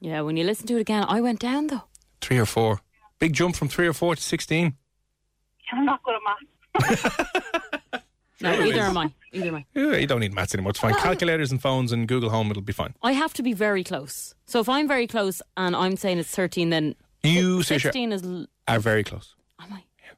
Yeah, 0.00 0.20
when 0.22 0.36
you 0.36 0.44
listen 0.44 0.66
to 0.66 0.76
it 0.76 0.80
again, 0.80 1.04
I 1.08 1.20
went 1.20 1.40
down 1.40 1.68
though. 1.68 1.84
Three 2.20 2.38
or 2.38 2.46
four. 2.46 2.80
Big 3.18 3.32
jump 3.32 3.56
from 3.56 3.68
three 3.68 3.86
or 3.86 3.94
four 3.94 4.14
to 4.16 4.22
16. 4.22 4.74
I'm 5.72 5.84
not 5.84 6.00
good 6.02 6.14
at 6.16 6.22
maths. 6.26 7.16
No, 8.42 8.52
either 8.60 8.82
am 8.82 8.98
I. 8.98 9.10
Either 9.32 9.48
am 9.48 9.54
I. 9.54 9.64
Yeah, 9.72 9.96
you 9.96 10.06
don't 10.06 10.20
need 10.20 10.34
maths 10.34 10.52
anymore. 10.54 10.68
It's 10.70 10.78
fine. 10.78 10.92
Calculators 10.96 11.50
and 11.50 11.60
phones 11.62 11.90
and 11.90 12.06
Google 12.06 12.28
Home, 12.28 12.50
it'll 12.50 12.60
be 12.62 12.74
fine. 12.74 12.92
I 13.02 13.12
have 13.12 13.32
to 13.34 13.42
be 13.42 13.54
very 13.54 13.82
close. 13.82 14.34
So 14.44 14.60
if 14.60 14.68
I'm 14.68 14.86
very 14.86 15.06
close 15.06 15.40
and 15.56 15.74
I'm 15.74 15.96
saying 15.96 16.18
it's 16.18 16.30
13, 16.30 16.68
then 16.68 16.96
You, 17.22 17.60
Saoirse, 17.60 17.80
16 17.80 18.12
is. 18.12 18.22
l- 18.24 18.46
are 18.68 18.78
very 18.78 19.02
close. 19.04 19.34
Am 19.60 19.72
I? 19.72 19.84
Yeah. 20.02 20.12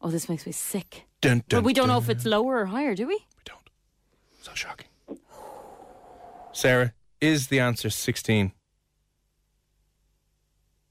Oh, 0.00 0.10
this 0.10 0.28
makes 0.28 0.46
me 0.46 0.52
sick. 0.52 1.04
Dun, 1.20 1.42
But 1.48 1.64
we 1.64 1.72
don't 1.72 1.88
know 1.88 1.98
if 1.98 2.08
it's 2.08 2.24
lower 2.24 2.60
or 2.60 2.66
higher, 2.66 2.94
do 2.94 3.06
we? 3.06 3.14
We 3.14 3.42
don't. 3.44 3.70
So 4.42 4.52
shocking. 4.54 4.86
Sarah, 6.52 6.92
is 7.20 7.48
the 7.48 7.60
answer 7.60 7.90
16? 7.90 8.52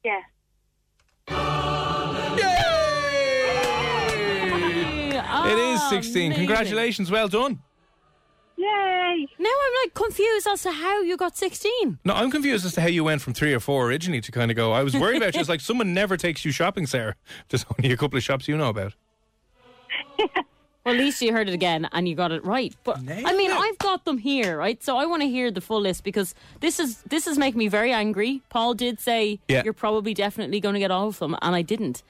Yeah. 0.04 0.22
it 5.46 5.60
is 5.60 5.90
16. 5.90 6.34
Congratulations. 6.34 7.12
Well 7.12 7.28
done. 7.28 7.60
Yay! 8.58 9.28
Now 9.38 9.50
I'm 9.50 9.74
like 9.86 9.94
confused 9.94 10.48
as 10.48 10.64
to 10.64 10.72
how 10.72 11.02
you 11.02 11.16
got 11.16 11.38
16. 11.38 12.00
No, 12.04 12.14
I'm 12.16 12.32
confused 12.32 12.66
as 12.66 12.74
to 12.74 12.82
how 12.82 12.88
you 12.88 13.04
went 13.04 13.22
from 13.22 13.34
three 13.34 13.54
or 13.54 13.60
four 13.60 13.88
originally 13.88 14.20
to 14.22 14.32
kind 14.32 14.50
of 14.50 14.58
go. 14.58 14.72
I 14.74 14.82
was 14.84 14.96
worried 14.96 15.18
about 15.18 15.36
you. 15.36 15.40
It's 15.40 15.50
like 15.50 15.62
someone 15.62 15.94
never 15.94 16.18
takes 16.18 16.44
you 16.44 16.52
shopping, 16.52 16.88
Sarah. 16.88 17.16
There's 17.50 17.66
only 17.78 17.92
a 17.94 17.98
couple 17.98 18.18
of 18.18 18.24
shops 18.24 18.48
you 18.48 18.58
know 18.58 18.70
about. 18.70 18.94
Well, 20.86 20.96
at 20.96 21.02
least 21.02 21.22
you 21.22 21.34
heard 21.34 21.50
it 21.50 21.54
again 21.54 21.90
and 21.92 22.08
you 22.08 22.16
got 22.16 22.32
it 22.32 22.46
right. 22.46 22.74
But 22.86 23.00
I 23.00 23.36
mean, 23.36 23.52
I've 23.52 23.78
got 23.78 24.06
them 24.06 24.18
here, 24.18 24.58
right? 24.58 24.82
So 24.82 24.96
I 24.96 25.06
want 25.06 25.22
to 25.22 25.28
hear 25.28 25.52
the 25.52 25.60
full 25.60 25.82
list 25.82 26.06
because 26.06 26.34
this 26.62 26.80
is 26.80 27.02
this 27.02 27.28
is 27.28 27.38
making 27.38 27.60
me 27.60 27.68
very 27.68 27.92
angry. 27.92 28.42
Paul 28.48 28.74
did 28.74 28.98
say 29.02 29.42
Yeah. 29.50 29.64
you're 29.66 29.74
probably 29.74 30.14
definitely 30.14 30.62
going 30.62 30.76
to 30.76 30.80
get 30.80 30.90
all 30.90 31.10
of 31.10 31.20
them, 31.20 31.36
and 31.42 31.54
I 31.58 31.62
didn't. 31.62 32.04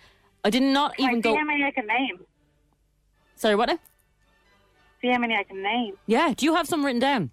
I 0.45 0.51
did 0.51 0.61
not 0.61 0.95
Can 0.95 1.05
I 1.05 1.09
even 1.09 1.23
see 1.23 1.29
go. 1.31 1.35
how 1.37 1.43
many 1.43 1.63
I 1.63 1.71
can 1.71 1.87
name? 1.87 2.19
Sorry, 3.35 3.55
what? 3.55 3.79
Now? 5.03 5.07
See 5.09 5.13
how 5.13 5.19
many 5.19 5.35
I 5.35 5.43
can 5.43 5.61
name? 5.61 5.93
Yeah. 6.05 6.33
Do 6.35 6.45
you 6.45 6.55
have 6.55 6.67
some 6.67 6.85
written 6.85 6.99
down? 6.99 7.31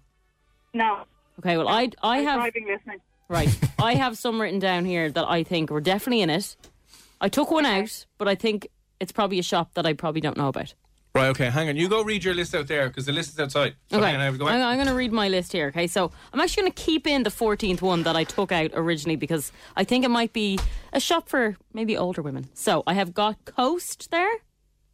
No. 0.73 1.03
Okay. 1.39 1.57
Well, 1.57 1.67
I 1.67 1.89
I 2.03 2.19
I'm 2.19 2.25
have 2.25 2.39
driving 2.39 2.67
listening. 2.67 2.99
right. 3.29 3.49
I 3.79 3.95
have 3.95 4.17
some 4.17 4.41
written 4.41 4.59
down 4.59 4.85
here 4.85 5.09
that 5.11 5.25
I 5.27 5.43
think 5.43 5.69
were 5.69 5.81
definitely 5.81 6.21
in 6.21 6.29
it. 6.29 6.55
I 7.21 7.29
took 7.29 7.49
one 7.51 7.65
out, 7.65 8.05
but 8.17 8.27
I 8.27 8.35
think 8.35 8.67
it's 8.99 9.11
probably 9.11 9.39
a 9.39 9.43
shop 9.43 9.73
that 9.75 9.85
I 9.85 9.93
probably 9.93 10.21
don't 10.21 10.37
know 10.37 10.47
about. 10.49 10.73
Right, 11.13 11.27
okay, 11.29 11.49
hang 11.49 11.69
on. 11.69 11.77
You 11.77 11.87
go 11.87 12.03
read 12.03 12.25
your 12.25 12.33
list 12.33 12.53
out 12.53 12.67
there 12.67 12.89
because 12.89 13.05
the 13.05 13.13
list 13.13 13.29
is 13.29 13.39
outside. 13.39 13.75
So 13.89 13.97
Okay, 13.99 14.05
hang 14.07 14.15
on, 14.15 14.21
I 14.21 14.25
have 14.25 14.33
to 14.33 14.37
go 14.37 14.47
I'm. 14.47 14.61
I'm 14.61 14.75
going 14.75 14.89
to 14.89 14.93
read 14.93 15.13
my 15.13 15.29
list 15.29 15.53
here. 15.53 15.67
Okay, 15.67 15.87
so 15.87 16.11
I'm 16.33 16.41
actually 16.41 16.63
going 16.63 16.73
to 16.73 16.83
keep 16.83 17.07
in 17.07 17.23
the 17.23 17.29
14th 17.29 17.81
one 17.81 18.03
that 18.03 18.17
I 18.17 18.25
took 18.25 18.51
out 18.51 18.71
originally 18.73 19.15
because 19.15 19.53
I 19.77 19.85
think 19.85 20.03
it 20.03 20.09
might 20.09 20.33
be 20.33 20.59
a 20.91 20.99
shop 20.99 21.29
for 21.29 21.55
maybe 21.73 21.95
older 21.95 22.21
women. 22.21 22.49
So 22.53 22.83
I 22.85 22.95
have 22.95 23.13
got 23.13 23.45
Coast 23.45 24.11
there. 24.11 24.29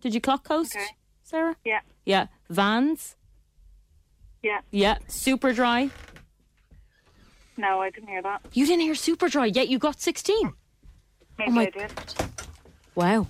Did 0.02 0.14
you 0.14 0.22
clock 0.22 0.44
Coast, 0.44 0.76
Okay. 0.76 0.86
Sarah? 1.24 1.56
Yeah. 1.66 1.80
Yeah. 2.06 2.28
Vans. 2.50 3.16
Yeah. 4.42 4.62
Yeah. 4.72 4.98
Super 5.08 5.54
Dry. 5.54 5.90
No, 7.58 7.82
I 7.82 7.90
didn't 7.90 8.10
hear 8.10 8.22
that. 8.22 8.42
You 8.54 8.66
didn't 8.66 8.82
hear 8.82 8.96
Super 8.96 9.30
Dry 9.30 9.46
yet. 9.46 9.68
You 9.68 9.78
got 9.78 10.00
16. 10.02 10.54
Maybe 11.38 11.50
oh 11.50 11.52
my- 11.52 11.62
I 11.64 11.70
did. 11.70 11.92
Wow. 12.96 13.28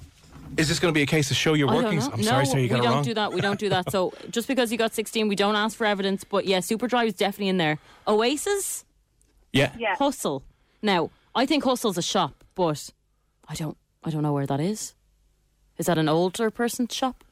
Is 0.57 0.67
this 0.67 0.79
going 0.79 0.93
to 0.93 0.97
be 0.97 1.01
a 1.01 1.05
case 1.05 1.31
of 1.31 1.37
show 1.37 1.53
your 1.53 1.69
I 1.69 1.73
don't 1.75 1.83
workings? 1.85 2.07
I'm 2.07 2.19
no, 2.19 2.23
sorry, 2.25 2.45
Sarah, 2.45 2.61
you 2.61 2.67
got 2.67 2.75
we 2.75 2.79
it 2.79 2.83
don't 2.83 2.93
wrong. 2.95 3.03
do 3.03 3.13
that. 3.13 3.33
We 3.33 3.39
don't 3.41 3.59
do 3.59 3.69
that. 3.69 3.89
So 3.89 4.13
just 4.29 4.49
because 4.49 4.69
you 4.71 4.77
got 4.77 4.93
16, 4.93 5.27
we 5.29 5.35
don't 5.35 5.55
ask 5.55 5.77
for 5.77 5.85
evidence. 5.85 6.23
But 6.25 6.45
yeah, 6.45 6.59
Super 6.59 6.87
Dry 6.87 7.05
is 7.05 7.13
definitely 7.13 7.47
in 7.49 7.57
there. 7.57 7.79
Oasis. 8.07 8.83
Yeah. 9.53 9.71
Yeah. 9.77 9.95
Hustle. 9.95 10.43
Now, 10.81 11.09
I 11.33 11.45
think 11.45 11.63
Hustle's 11.63 11.97
a 11.97 12.01
shop, 12.01 12.43
but 12.55 12.89
I 13.47 13.55
don't 13.55 13.77
I 14.03 14.09
don't 14.09 14.23
know 14.23 14.33
where 14.33 14.45
that 14.47 14.59
is. 14.59 14.93
Is 15.77 15.85
that 15.85 15.97
an 15.97 16.09
older 16.09 16.51
person's 16.51 16.93
shop? 16.93 17.23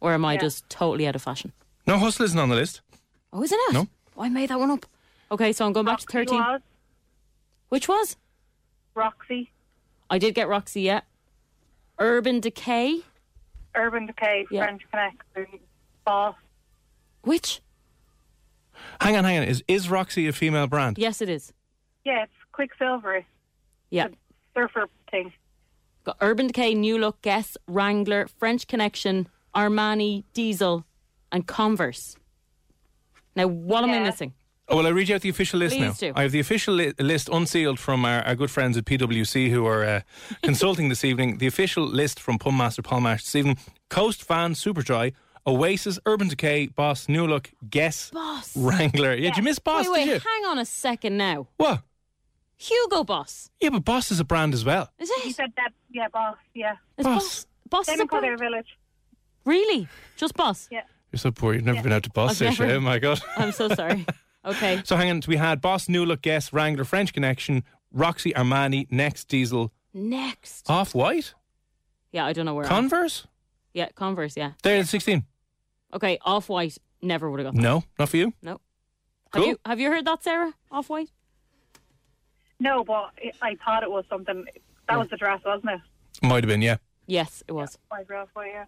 Or 0.00 0.12
am 0.12 0.24
I 0.24 0.34
Yeah. 0.34 0.40
just 0.40 0.68
totally 0.70 1.06
out 1.06 1.16
of 1.16 1.22
fashion? 1.22 1.52
No, 1.86 1.98
Hustle 1.98 2.24
isn't 2.26 2.38
on 2.38 2.48
the 2.48 2.54
list. 2.56 2.80
Oh, 3.32 3.42
isn't 3.42 3.58
it? 3.68 3.72
No. 3.72 3.88
Oh, 4.16 4.22
I 4.22 4.28
made 4.28 4.50
that 4.50 4.58
one 4.58 4.70
up. 4.70 4.86
Okay, 5.30 5.52
so 5.52 5.66
I'm 5.66 5.72
going 5.72 5.86
back 5.86 5.98
to 6.00 6.06
13. 6.06 6.38
was. 6.38 6.60
Which 7.68 7.88
was? 7.88 8.16
Roxy. 8.94 9.50
I 10.10 10.18
did 10.18 10.34
get 10.34 10.48
Roxy, 10.48 10.82
yeah. 10.82 11.00
Urban 11.98 12.40
Decay. 12.40 13.00
Urban 13.74 14.06
Decay. 14.06 14.46
Yeah. 14.50 14.64
French 14.64 14.82
Connection, 14.90 15.60
Boss. 16.04 16.34
Which? 17.22 17.60
Hang 19.00 19.16
on, 19.16 19.24
hang 19.24 19.38
on. 19.38 19.44
Is 19.44 19.62
is 19.68 19.90
Roxy 19.90 20.26
a 20.28 20.32
female 20.32 20.66
brand? 20.66 20.98
Yes, 20.98 21.20
it 21.20 21.28
is. 21.28 21.52
Yeah, 22.04 22.22
it's 22.22 22.32
Quiksilver. 22.52 23.24
Yeah. 23.90 24.08
Surfer 24.54 24.86
thing. 25.10 25.32
Got 26.04 26.16
Urban 26.20 26.46
Decay, 26.46 26.74
New 26.74 26.96
Look, 26.98 27.20
Guess, 27.22 27.56
Wrangler, 27.66 28.28
French 28.38 28.66
Connection, 28.66 29.28
Armani, 29.58 30.24
Diesel, 30.34 30.84
and 31.32 31.46
Converse. 31.46 32.16
Now, 33.34 33.46
what 33.48 33.84
am 33.84 33.90
I 33.90 33.98
missing? 34.00 34.34
Oh, 34.68 34.76
well, 34.76 34.86
I 34.86 34.90
read 34.90 35.08
you 35.08 35.14
out 35.14 35.22
the 35.22 35.28
official 35.30 35.58
list 35.60 35.78
now. 35.78 35.88
Please 35.92 35.98
do. 35.98 36.12
I 36.14 36.22
have 36.22 36.32
the 36.32 36.40
official 36.40 36.74
li- 36.74 36.92
list 36.98 37.28
unsealed 37.30 37.78
from 37.80 38.04
our, 38.04 38.20
our 38.22 38.34
good 38.34 38.50
friends 38.50 38.76
at 38.76 38.84
PwC 38.84 39.48
who 39.50 39.66
are 39.66 39.84
uh, 39.84 40.00
consulting 40.42 40.88
this 40.90 41.04
evening. 41.04 41.38
The 41.38 41.46
official 41.46 41.84
list 41.84 42.20
from 42.20 42.38
Pum 42.38 42.56
Master 42.56 42.82
Paul 42.82 43.00
Marsh 43.00 43.22
this 43.24 43.34
evening 43.34 43.56
Coast, 43.88 44.24
Van, 44.26 44.52
Superdry, 44.52 45.14
Oasis, 45.46 45.98
Urban 46.04 46.28
Decay, 46.28 46.66
Boss, 46.66 47.08
New 47.08 47.26
Look, 47.26 47.50
Guess, 47.70 48.10
Boss. 48.10 48.54
Wrangler. 48.56 49.14
Yeah, 49.14 49.30
did 49.30 49.38
you 49.38 49.42
miss 49.42 49.58
Boss? 49.58 49.86
wait, 49.86 49.92
wait, 49.92 50.04
did 50.04 50.22
you? 50.22 50.28
hang 50.30 50.44
on 50.50 50.58
a 50.58 50.66
second 50.66 51.16
now. 51.16 51.48
What? 51.56 51.82
Hugo 52.58 53.04
Boss. 53.04 53.50
Yeah, 53.60 53.70
but 53.70 53.84
Boss 53.84 54.10
is 54.10 54.20
a 54.20 54.24
brand 54.24 54.52
as 54.52 54.64
well. 54.64 54.90
Is 54.98 55.10
He 55.22 55.30
it? 55.30 55.36
said 55.36 55.52
that. 55.56 55.72
Yeah, 55.90 56.08
boss. 56.08 56.36
Yeah. 56.54 56.74
Is 56.98 57.04
Boss. 57.04 57.22
Boss, 57.22 57.46
Boss 57.70 57.86
Same 57.86 57.94
is 57.94 58.00
a 58.00 58.06
brand? 58.06 58.38
Village. 58.38 58.77
Really? 59.44 59.88
Just 60.16 60.34
boss? 60.34 60.68
Yeah. 60.70 60.82
You're 61.12 61.18
so 61.18 61.30
poor. 61.30 61.54
You've 61.54 61.64
never 61.64 61.82
been 61.82 61.92
out 61.92 62.02
to 62.04 62.10
Boss 62.10 62.30
I've 62.32 62.36
Station. 62.36 62.66
never- 62.66 62.78
Oh 62.78 62.80
my 62.80 62.98
god. 62.98 63.20
I'm 63.36 63.52
so 63.52 63.68
sorry. 63.68 64.04
Okay. 64.44 64.80
So 64.84 64.96
hang 64.96 65.10
on. 65.10 65.20
We 65.26 65.36
had 65.36 65.60
Boss, 65.60 65.88
New 65.88 66.06
Look, 66.06 66.22
Guess, 66.22 66.52
Wrangler, 66.54 66.84
French 66.84 67.12
Connection, 67.12 67.64
Roxy, 67.92 68.32
Armani, 68.32 68.86
Next, 68.90 69.24
Diesel, 69.28 69.72
Next. 69.92 70.70
Off 70.70 70.94
White, 70.94 71.34
Yeah, 72.12 72.24
I 72.24 72.32
don't 72.32 72.46
know 72.46 72.54
where. 72.54 72.64
Converse. 72.64 73.26
yeah, 73.74 73.88
Converse. 73.94 74.36
Yeah. 74.38 74.52
They're 74.62 74.78
at 74.78 74.86
16. 74.86 75.24
Okay, 75.92 76.18
Off 76.22 76.48
White. 76.48 76.78
Never 77.02 77.28
would 77.30 77.40
have 77.40 77.48
got 77.48 77.54
that. 77.56 77.60
No, 77.62 77.82
not 77.98 78.08
for 78.08 78.16
you. 78.16 78.32
No. 78.40 78.60
Cool. 79.32 79.42
Have 79.42 79.48
you 79.48 79.58
have 79.66 79.80
you 79.80 79.90
heard 79.90 80.04
that, 80.06 80.22
Sarah? 80.22 80.54
Off 80.70 80.88
White. 80.88 81.10
No, 82.60 82.84
but 82.84 83.10
I- 83.22 83.32
I 83.42 83.56
thought 83.64 83.82
it 83.82 83.90
was 83.90 84.04
something. 84.08 84.46
That 84.88 84.98
was 84.98 85.08
the 85.10 85.16
dress, 85.16 85.40
wasn't 85.44 85.72
it? 85.72 85.80
Might 86.26 86.44
have 86.44 86.48
been. 86.48 86.62
Yeah. 86.62 86.76
Yes, 87.06 87.42
it 87.46 87.52
was. 87.52 87.76
My 87.90 88.02
dress, 88.04 88.28
well, 88.34 88.46
yeah. 88.46 88.64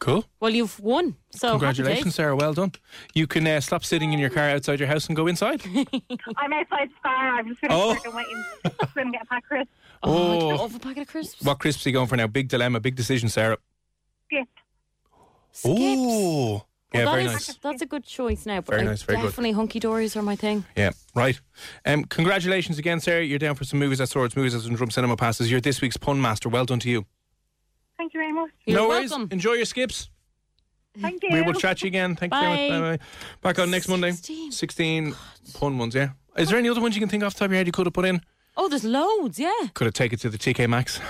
Cool. 0.00 0.24
Well, 0.40 0.50
you've 0.50 0.78
won. 0.80 1.16
So 1.30 1.50
Congratulations. 1.50 2.14
Sarah. 2.16 2.36
Well 2.36 2.52
done. 2.52 2.72
You 3.14 3.26
can 3.26 3.46
uh, 3.46 3.60
stop 3.60 3.84
sitting 3.84 4.12
in 4.12 4.18
your 4.18 4.28
car 4.30 4.50
outside 4.50 4.78
your 4.80 4.88
house 4.88 5.06
and 5.06 5.16
go 5.16 5.26
inside. 5.26 5.62
I'm 6.36 6.52
outside 6.52 6.90
Spar. 6.98 7.38
I'm 7.38 7.48
just 7.48 7.60
Oh. 7.70 7.94
going 7.94 7.96
to 7.96 7.96
work 7.96 8.04
and 8.04 8.14
waiting. 8.14 8.44
Just 8.80 8.94
going 8.94 9.06
to 9.06 9.12
get 9.12 9.22
a 9.22 9.26
pack 9.26 9.44
crisp. 9.44 9.70
Oh, 10.02 10.50
Oh. 10.50 10.58
oh. 10.60 10.76
a 10.76 10.78
packet 10.78 11.02
of 11.02 11.08
crisps. 11.08 11.42
what 11.42 11.58
crisps 11.58 11.86
are 11.86 11.88
you 11.88 11.94
going 11.94 12.08
for 12.08 12.16
now? 12.16 12.26
Big 12.26 12.48
dilemma, 12.48 12.80
big 12.80 12.96
decision, 12.96 13.28
Sarah. 13.28 13.56
Skip. 14.26 14.48
Oh. 15.64 16.64
Yeah, 16.92 17.04
Well, 17.06 17.12
very 17.14 17.24
is- 17.26 17.32
nice. 17.32 17.56
That's 17.56 17.82
a 17.82 17.86
good 17.86 18.04
choice 18.04 18.46
now. 18.46 18.60
But 18.60 18.70
Very 18.74 18.82
I 18.82 18.84
nice, 18.84 19.02
very 19.02 19.18
good. 19.18 19.24
definitely 19.28 19.52
Hunky 19.52 19.80
Dorys 19.80 20.14
are 20.16 20.22
my 20.22 20.36
thing. 20.36 20.64
Yeah, 20.76 20.90
right. 21.14 21.40
Um, 21.84 22.04
congratulations 22.04 22.78
again, 22.78 23.00
Sarah. 23.00 23.24
You're 23.24 23.38
down 23.40 23.56
for 23.56 23.64
some 23.64 23.80
movies 23.80 24.00
at 24.00 24.08
Swords, 24.10 24.36
movies 24.36 24.54
at 24.54 24.62
Drum 24.76 24.90
Cinema 24.90 25.16
passes. 25.16 25.50
You're 25.50 25.60
this 25.60 25.80
week's 25.80 25.96
pun 25.96 26.20
master. 26.20 26.48
Well 26.48 26.64
done 26.66 26.78
to 26.80 26.90
you. 26.90 27.06
Thank 27.96 28.14
you 28.14 28.20
very 28.20 28.32
much. 28.32 28.50
You're 28.66 28.76
no 28.78 28.88
welcome. 28.88 29.20
worries. 29.22 29.32
Enjoy 29.32 29.52
your 29.52 29.64
skips. 29.64 30.08
Thank 31.00 31.22
you. 31.22 31.30
We 31.32 31.42
will 31.42 31.54
chat 31.54 31.78
to 31.78 31.84
you 31.86 31.88
again. 31.88 32.14
Thank 32.16 32.32
you 32.34 32.40
very 32.40 32.68
Bye. 32.70 32.78
much. 32.80 32.90
Bye 32.90 32.96
bye. 32.96 33.04
Back 33.42 33.58
on 33.58 33.70
next 33.70 33.88
Monday. 33.88 34.10
16. 34.12 34.52
16 34.52 35.14
pun 35.54 35.78
ones, 35.78 35.94
yeah. 35.94 36.10
Is 36.36 36.48
there 36.48 36.58
any 36.58 36.68
other 36.68 36.80
ones 36.80 36.94
you 36.94 37.00
can 37.00 37.08
think 37.08 37.22
off 37.24 37.34
the 37.34 37.40
top 37.40 37.46
of 37.46 37.52
your 37.52 37.58
head 37.58 37.66
you 37.66 37.72
could 37.72 37.86
have 37.86 37.92
put 37.92 38.04
in? 38.04 38.20
Oh, 38.56 38.68
there's 38.68 38.84
loads. 38.84 39.38
Yeah. 39.38 39.52
Could 39.74 39.86
have 39.86 39.94
taken 39.94 40.16
it 40.18 40.20
to 40.22 40.30
the 40.30 40.38
TK 40.38 40.68
Maxx. 40.68 41.00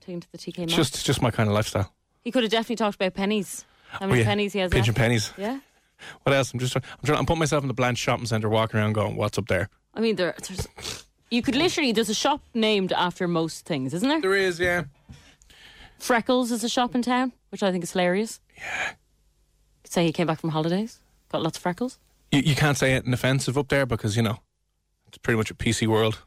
Taking 0.00 0.20
to 0.20 0.30
the 0.32 0.38
TK 0.38 0.48
It's 0.48 0.58
Maxx. 0.58 0.74
just, 0.74 1.06
just 1.06 1.22
my 1.22 1.30
kind 1.32 1.48
of 1.48 1.54
lifestyle. 1.54 1.92
He 2.22 2.30
could 2.30 2.42
have 2.44 2.52
definitely 2.52 2.76
talked 2.76 2.94
about 2.96 3.14
pennies. 3.14 3.64
How 3.90 3.98
Oh, 4.02 4.08
many 4.08 4.20
yeah. 4.20 4.26
pennies 4.26 4.52
he 4.52 4.58
has 4.60 4.70
Pinching 4.70 4.92
left. 4.92 4.98
pennies. 4.98 5.32
Yeah. 5.36 5.58
What 6.22 6.34
else? 6.34 6.52
I'm 6.52 6.60
just 6.60 6.72
trying, 6.72 6.84
I'm 6.84 7.04
trying. 7.06 7.18
I'm 7.18 7.26
putting 7.26 7.38
myself 7.40 7.64
in 7.64 7.68
the 7.68 7.74
Blanch 7.74 7.98
shopping 7.98 8.26
centre, 8.26 8.48
walking 8.48 8.78
around, 8.78 8.92
going, 8.92 9.16
"What's 9.16 9.36
up 9.36 9.48
there?" 9.48 9.68
I 9.94 10.00
mean, 10.00 10.14
there, 10.14 10.32
there's. 10.46 11.04
You 11.30 11.42
could 11.42 11.56
literally. 11.56 11.90
There's 11.90 12.08
a 12.10 12.14
shop 12.14 12.40
named 12.54 12.92
after 12.92 13.26
most 13.26 13.64
things, 13.66 13.92
isn't 13.94 14.08
there? 14.08 14.20
There 14.20 14.34
is, 14.36 14.60
yeah. 14.60 14.84
Freckles 15.98 16.50
is 16.52 16.62
a 16.64 16.68
shop 16.68 16.94
in 16.94 17.02
town, 17.02 17.32
which 17.50 17.62
I 17.62 17.70
think 17.72 17.84
is 17.84 17.92
hilarious. 17.92 18.40
Yeah. 18.56 18.92
Say 19.84 20.04
he 20.06 20.12
came 20.12 20.26
back 20.26 20.40
from 20.40 20.50
holidays, 20.50 20.98
got 21.30 21.42
lots 21.42 21.56
of 21.58 21.62
freckles. 21.62 21.98
You, 22.30 22.40
you 22.40 22.54
can't 22.54 22.76
say 22.76 22.92
anything 22.92 23.12
offensive 23.12 23.56
up 23.58 23.68
there 23.68 23.86
because 23.86 24.16
you 24.16 24.22
know 24.22 24.38
it's 25.06 25.18
pretty 25.18 25.36
much 25.38 25.50
a 25.50 25.54
PC 25.54 25.86
world. 25.86 26.18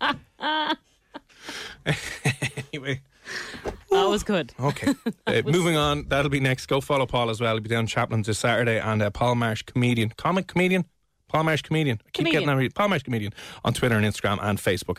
anyway, 2.72 3.00
That 3.90 4.08
was 4.08 4.22
good. 4.22 4.52
okay. 4.60 4.94
Uh, 5.26 5.40
moving 5.46 5.74
on, 5.76 6.06
that'll 6.08 6.30
be 6.30 6.38
next. 6.40 6.66
Go 6.66 6.80
follow 6.82 7.06
Paul 7.06 7.30
as 7.30 7.40
well. 7.40 7.54
He'll 7.54 7.62
be 7.62 7.68
down 7.70 7.80
in 7.80 7.86
Chaplin's 7.86 8.26
this 8.26 8.38
Saturday, 8.38 8.78
and 8.78 9.00
uh, 9.02 9.08
Paul 9.10 9.36
Marsh, 9.36 9.62
comedian, 9.62 10.10
comic 10.10 10.46
comedian, 10.46 10.84
Paul 11.28 11.44
Marsh, 11.44 11.62
comedian. 11.62 11.96
I 12.00 12.04
keep 12.04 12.26
Comedian. 12.26 12.44
getting 12.44 12.58
that. 12.64 12.74
Paul 12.74 12.88
Marsh, 12.88 13.02
comedian 13.04 13.32
on 13.64 13.72
Twitter 13.72 13.96
and 13.96 14.04
Instagram 14.04 14.38
and 14.42 14.58
Facebook. 14.58 14.98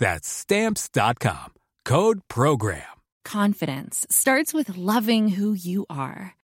That's 0.00 0.26
Stamps.com. 0.26 1.52
Code 1.84 2.20
PROGRAM. 2.28 2.82
Confidence 3.24 4.06
starts 4.10 4.54
with 4.54 4.76
loving 4.76 5.28
who 5.28 5.52
you 5.52 5.86
are. 5.90 6.36